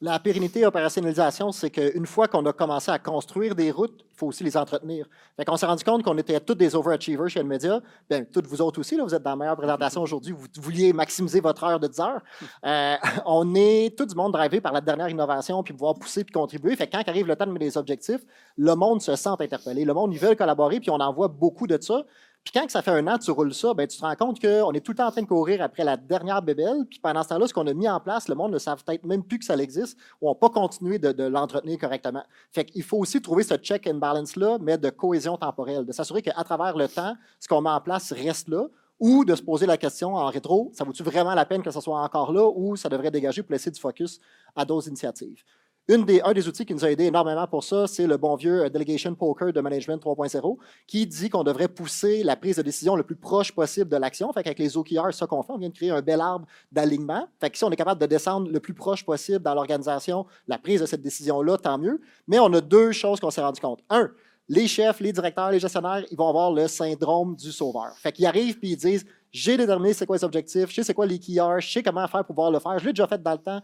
[0.00, 4.18] La pérennité et opérationnalisation, c'est qu'une fois qu'on a commencé à construire des routes, il
[4.18, 5.08] faut aussi les entretenir.
[5.34, 7.80] Fait qu'on s'est rendu compte qu'on était tous des overachievers chez Nvidia.
[8.10, 10.92] Bien, toutes vous autres aussi, là, vous êtes dans la meilleure présentation aujourd'hui, vous vouliez
[10.92, 12.20] maximiser votre heure de 10 heures.
[12.66, 16.32] Euh, on est tout du monde drivé par la dernière innovation, puis pouvoir pousser puis
[16.32, 16.76] contribuer.
[16.76, 18.20] Fait que quand arrive le temps de mettre des objectifs,
[18.58, 19.86] le monde se sent interpellé.
[19.86, 22.04] Le monde, ils veulent collaborer, puis on en voit beaucoup de ça.
[22.44, 24.38] Puis quand ça fait un an que tu roules ça, ben, tu te rends compte
[24.38, 26.84] qu'on est tout le temps en train de courir après la dernière bébelle.
[26.88, 29.04] Puis pendant ce temps-là, ce qu'on a mis en place, le monde ne savent peut-être
[29.04, 32.22] même plus que ça existe ou n'a pas continué de, l'entretenir correctement.
[32.52, 36.20] Fait qu'il faut aussi trouver ce check and balance-là, mais de cohésion temporelle, de s'assurer
[36.20, 38.66] qu'à travers le temps, ce qu'on met en place reste là
[39.00, 41.80] ou de se poser la question en rétro, ça vaut-tu vraiment la peine que ce
[41.80, 44.20] soit encore là ou ça devrait dégager pour laisser du focus
[44.54, 45.42] à d'autres initiatives?
[45.88, 48.70] Un des outils qui nous a aidé énormément pour ça, c'est le bon vieux euh,
[48.70, 50.56] Delegation Poker de Management 3.0,
[50.86, 54.32] qui dit qu'on devrait pousser la prise de décision le plus proche possible de l'action.
[54.32, 57.28] Fait qu'avec les OKR, ça qu'on fait, on vient de créer un bel arbre d'alignement.
[57.38, 60.58] Fait que si on est capable de descendre le plus proche possible dans l'organisation, la
[60.58, 62.00] prise de cette décision-là, tant mieux.
[62.28, 63.80] Mais on a deux choses qu'on s'est rendu compte.
[63.90, 64.10] Un,
[64.48, 67.92] les chefs, les directeurs, les gestionnaires, ils vont avoir le syndrome du sauveur.
[67.98, 70.94] Fait qu'ils arrivent puis ils disent j'ai déterminé c'est quoi les objectifs, je sais c'est
[70.94, 73.20] quoi les KR, je sais comment faire pour pouvoir le faire, je l'ai déjà fait
[73.20, 73.60] dans le temps.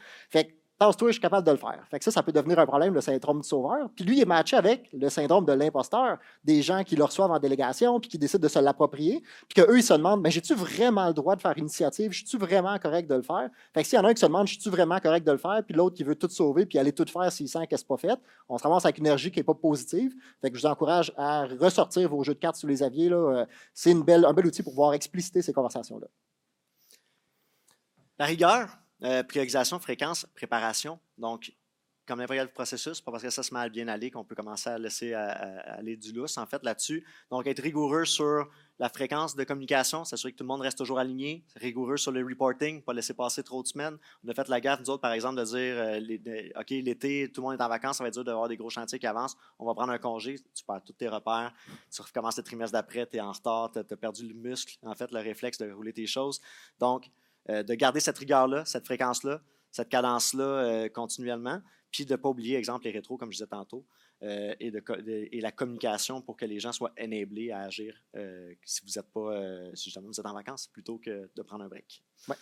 [0.81, 1.79] Tasse-toi, je suis capable de le faire.
[1.91, 3.91] Fait que ça, ça peut devenir un problème, le syndrome du sauveur.
[3.95, 7.31] Puis lui, il est matché avec le syndrome de l'imposteur, des gens qui le reçoivent
[7.31, 10.55] en délégation, puis qui décident de se l'approprier, puis qu'eux, ils se demandent, mais j'ai-tu
[10.55, 12.13] vraiment le droit de faire initiative?
[12.13, 13.51] Je suis vraiment correct de le faire?
[13.75, 15.33] Fait que s'il y en a un qui se demande, je suis vraiment correct de
[15.33, 17.77] le faire, puis l'autre qui veut tout sauver, puis aller tout faire s'il sent que
[17.77, 18.19] c'est pas fait,
[18.49, 20.15] on se ramasse avec une énergie qui n'est pas positive.
[20.41, 23.13] Fait que je vous encourage à ressortir vos jeux de cartes sous les aviers.
[23.13, 26.07] Euh, c'est un bel outil pour pouvoir expliciter ces conversations-là.
[28.19, 30.99] La rigueur, euh, priorisation, fréquence, préparation.
[31.19, 31.53] Donc,
[32.07, 34.35] comme n'importe quel processus, pas parce que ça se met à bien aller qu'on peut
[34.35, 37.07] commencer à laisser aller du lousse, en fait, là-dessus.
[37.31, 38.49] Donc, être rigoureux sur
[38.81, 42.25] la fréquence de communication, s'assurer que tout le monde reste toujours aligné, rigoureux sur le
[42.25, 43.99] reporting, pas laisser passer trop de semaines.
[44.25, 47.43] On a fait la gaffe, nous autres, par exemple, de dire, euh, OK, l'été, tout
[47.43, 49.37] le monde est en vacances, ça va être dur d'avoir des gros chantiers qui avancent,
[49.59, 51.53] on va prendre un congé, tu perds tous tes repères,
[51.95, 54.95] tu recommences le trimestre d'après, tu es en retard, tu as perdu le muscle, en
[54.95, 56.41] fait, le réflexe de rouler tes choses.
[56.79, 57.11] Donc,
[57.51, 59.43] euh, de garder cette rigueur-là, cette fréquence-là,
[59.73, 63.49] cette cadence-là euh, continuellement, puis de ne pas oublier, exemple, les rétros, comme je disais
[63.49, 63.85] tantôt,
[64.23, 64.83] euh, et, de,
[65.33, 68.05] et, la communication pour que les gens soient enablés à agir
[68.65, 71.69] si vous êtes pas, si justement vous êtes en vacances, plutôt que de prendre un
[71.69, 72.05] break.
[72.29, 72.37] Ouais.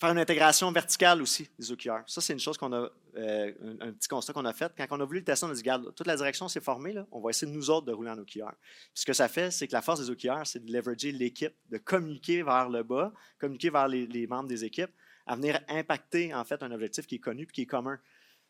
[0.00, 2.02] Faire une intégration verticale aussi des OKR.
[2.06, 4.72] Ça, c'est une chose qu'on a, euh, un, petit constat qu'on a fait.
[4.76, 6.92] Quand on a voulu le tester, on a dit, regarde, toute la direction s'est formée,
[6.92, 8.52] là, on va essayer nous autres de rouler en OKR.
[8.94, 11.78] ce que ça fait, c'est que la force des OKR, c'est de leverager l'équipe, de
[11.78, 14.90] communiquer vers le bas, communiquer vers les, membres des équipes,
[15.26, 17.98] à venir impacter, en fait, un objectif qui est connu et qui est commun.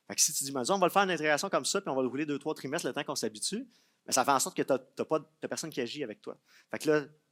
[0.07, 1.97] Fait que si tu dis, on va le faire une intégration comme ça, puis on
[1.97, 3.67] va le rouler deux, trois trimestres le temps qu'on s'habitue,
[4.07, 6.37] mais ça fait en sorte que tu n'as pas de personne qui agit avec toi.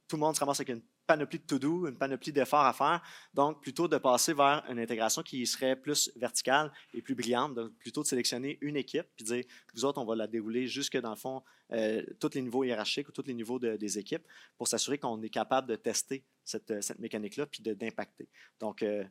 [0.07, 3.01] Tout le monde se ramasse avec une panoplie de to-do, une panoplie d'efforts à faire.
[3.33, 7.73] Donc, plutôt de passer vers une intégration qui serait plus verticale et plus brillante, donc
[7.77, 9.43] plutôt de sélectionner une équipe puis dire,
[9.73, 13.09] vous autres, on va la dérouler jusque dans le fond, euh, tous les niveaux hiérarchiques
[13.09, 14.25] ou tous les niveaux des équipes
[14.57, 18.27] pour s'assurer qu'on est capable de tester cette, cette mécanique-là puis d'impacter.
[18.59, 19.03] Donc, euh,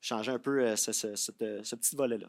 [0.00, 2.28] changer un peu euh, ce, ce petit volet-là.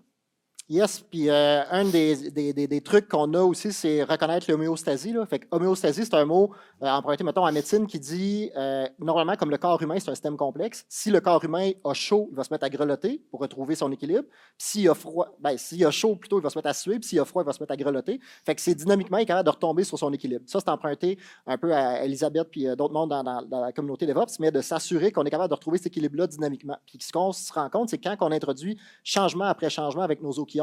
[0.67, 5.13] Yes, puis euh, un des, trucs qu'on a aussi, c'est reconnaître l'homéostasie.
[5.51, 9.59] Homéostasie, c'est un mot euh, emprunté, mettons, en médecine qui dit, euh, normalement, comme le
[9.59, 10.83] corps humain, c'est un système complexe.
[10.89, 13.91] Si le corps humain a chaud, il va se mettre à grelotter pour retrouver son
[13.91, 14.23] équilibre.
[14.57, 16.97] S'il a froid, ben, s'il a chaud, plutôt, il va se mettre à suer.
[16.97, 18.19] Puis s'il a froid, il va se mettre à grelotter.
[18.43, 20.45] Fait que c'est dynamiquement, il est capable de retomber sur son équilibre.
[20.47, 24.39] Ça, c'est emprunté un peu à Elisabeth puis d'autres mondes dans, dans, la communauté DevOps,
[24.39, 26.77] mais de s'assurer qu'on est capable de retrouver cet équilibre-là dynamiquement.
[26.87, 30.31] Puis ce qu'on se rend compte, c'est quand on introduit changement après changement avec nos
[30.39, 30.54] OKR,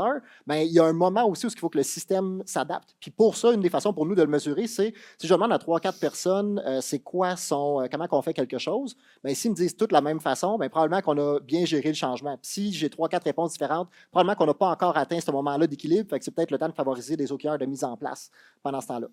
[0.47, 2.95] ben, il y a un moment aussi où il faut que le système s'adapte.
[3.01, 5.53] Puis pour ça, une des façons pour nous de le mesurer, c'est si je demande
[5.53, 9.51] à trois, quatre personnes, euh, c'est quoi euh, comment on fait quelque chose, ben, s'ils
[9.51, 12.39] me disent toutes la même façon, ben, probablement qu'on a bien géré le changement.
[12.43, 16.17] Si j'ai trois, quatre réponses différentes, probablement qu'on n'a pas encore atteint ce moment-là d'équilibre,
[16.21, 18.31] c'est peut-être le temps de favoriser des OKR de mise en place
[18.63, 19.09] pendant ce temps-là.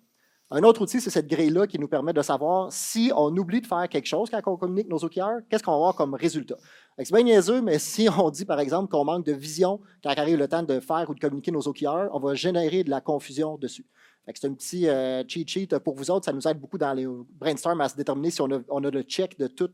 [0.52, 3.66] Un autre outil, c'est cette grille-là qui nous permet de savoir si on oublie de
[3.68, 6.56] faire quelque chose quand on communique nos OKR, qu'est-ce qu'on va avoir comme résultat.
[6.98, 10.38] C'est bien niaiseux, mais si on dit, par exemple, qu'on manque de vision quand arrive
[10.38, 13.58] le temps de faire ou de communiquer nos OKR, on va générer de la confusion
[13.58, 13.86] dessus.
[14.34, 16.24] C'est un petit euh, cheat sheet pour vous autres.
[16.24, 19.38] Ça nous aide beaucoup dans les brainstorms à se déterminer si on a, le check
[19.38, 19.70] de tout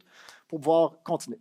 [0.48, 1.40] pour pouvoir continuer.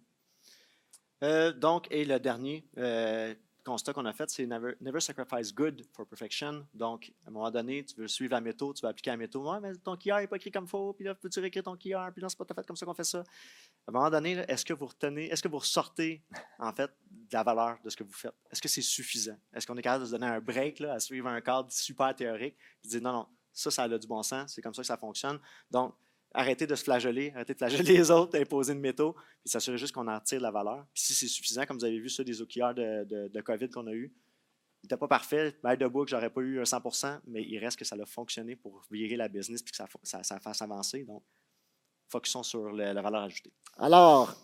[1.24, 3.34] Euh, donc, et le dernier, euh,
[3.66, 6.66] constat qu'on a fait, c'est never, never sacrifice good for perfection.
[6.74, 9.45] Donc, à un moment donné, tu veux suivre la méthode, tu veux appliquer la méthode.
[9.45, 12.11] Ouais, mais ton QR n'est pas écrit comme faux, puis là, peux-tu réécrire ton QR,
[12.13, 13.20] puis là, c'est pas tout à fait comme ça qu'on fait ça.
[13.20, 13.24] À
[13.89, 16.24] un moment donné, est-ce que vous retenez, est-ce que vous ressortez,
[16.59, 18.36] en fait, de la valeur de ce que vous faites?
[18.51, 19.38] Est-ce que c'est suffisant?
[19.53, 22.16] Est-ce qu'on est capable de se donner un break, là, à suivre un cadre super
[22.16, 24.88] théorique, puis dire non, non, ça, ça a du bon sens, c'est comme ça que
[24.88, 25.39] ça fonctionne.
[25.72, 25.95] Donc,
[26.36, 29.94] arrêtez de se flageller, arrêtez de flageller les autres, imposer une méthode, puis s'assurer juste
[29.94, 30.86] qu'on en tire de la valeur.
[30.94, 33.70] Puis si c'est suffisant, comme vous avez vu ceux des OKR de, de, de COVID
[33.70, 34.14] qu'on a eu,
[34.84, 35.58] il n'était pas parfait.
[35.64, 38.56] By the book, j'aurais pas eu un 100 mais il reste que ça a fonctionné
[38.56, 41.04] pour virer la business puis que ça, ça, ça fasse avancer.
[41.04, 41.24] Donc,
[42.08, 43.52] focusons sur la valeur ajoutée.
[43.78, 44.36] Alors,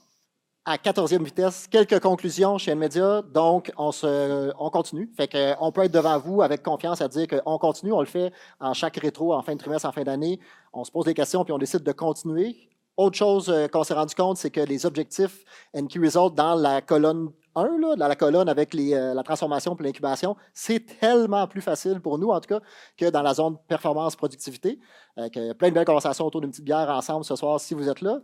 [0.65, 3.23] à 14e vitesse, quelques conclusions chez Nmedia.
[3.23, 5.09] Donc, on, se, on continue.
[5.17, 7.91] Fait que, on peut être devant vous avec confiance à dire qu'on continue.
[7.93, 10.39] On le fait en chaque rétro, en fin de trimestre, en fin d'année.
[10.71, 12.55] On se pose des questions puis on décide de continuer.
[12.97, 15.43] Autre chose euh, qu'on s'est rendu compte, c'est que les objectifs
[15.75, 15.99] and key
[16.35, 20.99] dans la colonne 1, là, dans la colonne avec euh, la transformation et l'incubation, c'est
[20.99, 22.59] tellement plus facile pour nous, en tout cas,
[22.97, 24.79] que dans la zone performance-productivité.
[25.17, 28.01] Euh, plein de belles conversations autour d'une petite bière ensemble ce soir si vous êtes
[28.01, 28.19] là.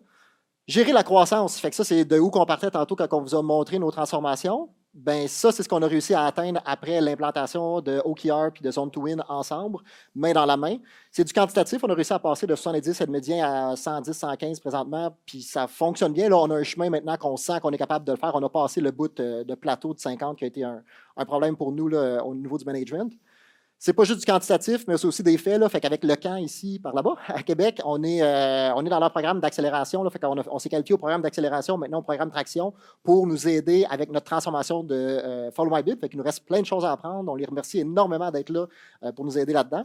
[0.68, 3.36] Gérer la croissance, fait que ça, c'est de où qu'on partait tantôt quand on vous
[3.36, 7.82] a montré nos transformations ben ça, c'est ce qu'on a réussi à atteindre après l'implantation
[7.82, 9.78] de OKR puis de Zone to Win ensemble,
[10.16, 10.78] main dans la main.
[11.12, 11.84] C'est du quantitatif.
[11.84, 15.44] On a réussi à passer de 70 et de médian à 110, 115 présentement, puis
[15.44, 16.30] ça fonctionne bien.
[16.30, 18.32] Là, on a un chemin maintenant qu'on sent qu'on est capable de le faire.
[18.34, 20.82] On a passé le bout de, plateau de 50 qui a été un,
[21.16, 23.14] un problème pour nous là, au niveau du management.
[23.80, 25.60] C'est pas juste du quantitatif, mais c'est aussi des faits.
[25.60, 25.70] Là.
[25.70, 29.00] Fait qu'avec le camp ici, par là-bas, à Québec, on est, euh, on est dans
[29.00, 30.08] leur programme d'accélération.
[30.10, 32.74] Fait qu'on on s'est qualifié au programme d'accélération, maintenant au programme traction,
[33.04, 36.00] pour nous aider avec notre transformation de euh, Follow My Bit.
[36.00, 37.32] Fait qu'il nous reste plein de choses à apprendre.
[37.32, 38.66] On les remercie énormément d'être là
[39.04, 39.84] euh, pour nous aider là-dedans.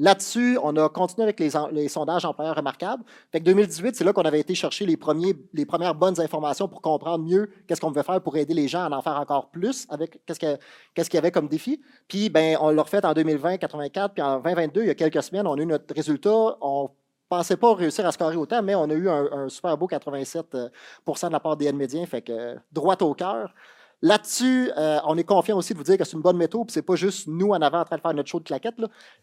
[0.00, 3.02] Là-dessus, on a continué avec les, les, sondages employeurs remarquables.
[3.32, 7.24] Fait que 2018, c'est là qu'on avait été chercher les, premières bonnes informations pour comprendre
[7.24, 10.20] mieux qu'est-ce qu'on pouvait faire pour aider les gens à en faire encore plus avec
[10.24, 10.38] qu'est-ce
[11.10, 11.80] qu'il y avait comme défi.
[12.06, 15.22] Puis, ben, on l'a refait en 2020, 84, puis en 2022, il y a quelques
[15.22, 16.56] semaines, on a eu notre résultat.
[16.60, 16.90] On
[17.28, 20.68] pensait pas réussir à scorer autant, mais on a eu un, super beau 87% euh,
[21.28, 23.52] de la part des médiens, fait que droit au cœur.
[24.00, 26.72] Là-dessus, euh, on est confiant aussi de vous dire que c'est une bonne méthode, puis
[26.72, 28.76] c'est pas juste nous en avant en train de faire notre show de claquette,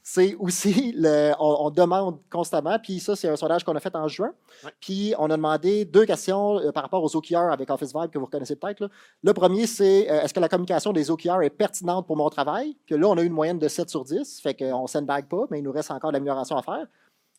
[0.04, 4.10] c'est aussi, le, on, demande constamment, puis ça, c'est un sondage qu'on a fait en
[4.10, 4.34] juin,
[4.82, 8.20] puis on a demandé deux questions euh, par rapport aux OKR avec Office Vibe que
[8.20, 8.90] vous reconnaissez peut-être.
[9.24, 12.76] Le premier, c'est euh, est-ce que la communication des OKR est pertinente pour mon travail?
[12.86, 15.28] Que là, on a eu une moyenne de 7 sur 10, fait qu'on ne sandbag
[15.28, 16.86] pas, mais il nous reste encore de l'amélioration à faire.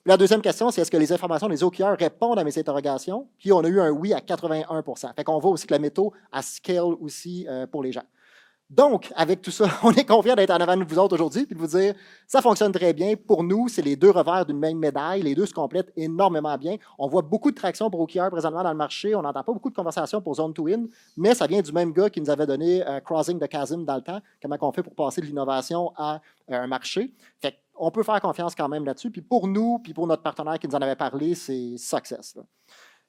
[0.06, 3.26] La deuxième question, c'est est-ce que les informations des OKR répondent à mes interrogations?
[3.40, 4.84] Puis on a eu un oui à 81
[5.16, 8.04] Fait qu'on voit aussi que la méthode a scale aussi euh, pour les gens.
[8.70, 11.56] Donc, avec tout ça, on est confiant d'être en avant de vous autres aujourd'hui puis
[11.56, 11.92] de vous dire,
[12.28, 13.14] ça fonctionne très bien.
[13.16, 15.22] Pour nous, c'est les deux revers d'une même médaille.
[15.22, 16.76] Les deux se complètent énormément bien.
[17.00, 19.12] On voit beaucoup de traction pour OKR présentement dans le marché.
[19.16, 20.68] On n'entend pas beaucoup de conversations pour Zone to
[21.16, 23.96] mais ça vient du même gars qui nous avait donné euh, Crossing the Chasm dans
[23.96, 24.20] le temps.
[24.40, 26.20] Comment on fait pour passer de l'innovation à
[26.52, 27.12] euh, un marché?
[27.40, 29.10] Fait on peut faire confiance quand même là-dessus.
[29.10, 32.36] Puis pour nous, puis pour notre partenaire qui nous en avait parlé, c'est success.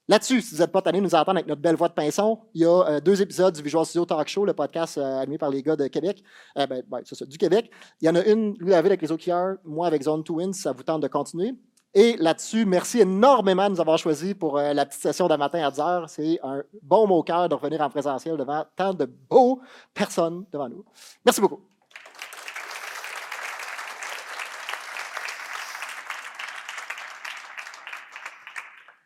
[0.09, 2.61] Là-dessus, si vous n'êtes pas tanné nous entendre avec notre belle voix de pinson, il
[2.61, 5.49] y a euh, deux épisodes du Visual Studio Talk Show, le podcast euh, animé par
[5.49, 6.24] les gars de Québec,
[6.57, 7.70] euh, ben, du Québec.
[7.99, 10.72] Il y en a une, lui, avec les OKR, moi avec Zone 2 Wins, ça
[10.72, 11.55] vous tente de continuer.
[11.93, 15.72] Et là-dessus, merci énormément de nous avoir choisis pour la petite session d'un matin à
[15.72, 16.07] 10 h.
[16.07, 19.61] C'est un bon mot cœur de revenir en présentiel devant tant de beaux
[19.93, 20.86] personnes devant nous.
[21.26, 21.61] Merci beaucoup.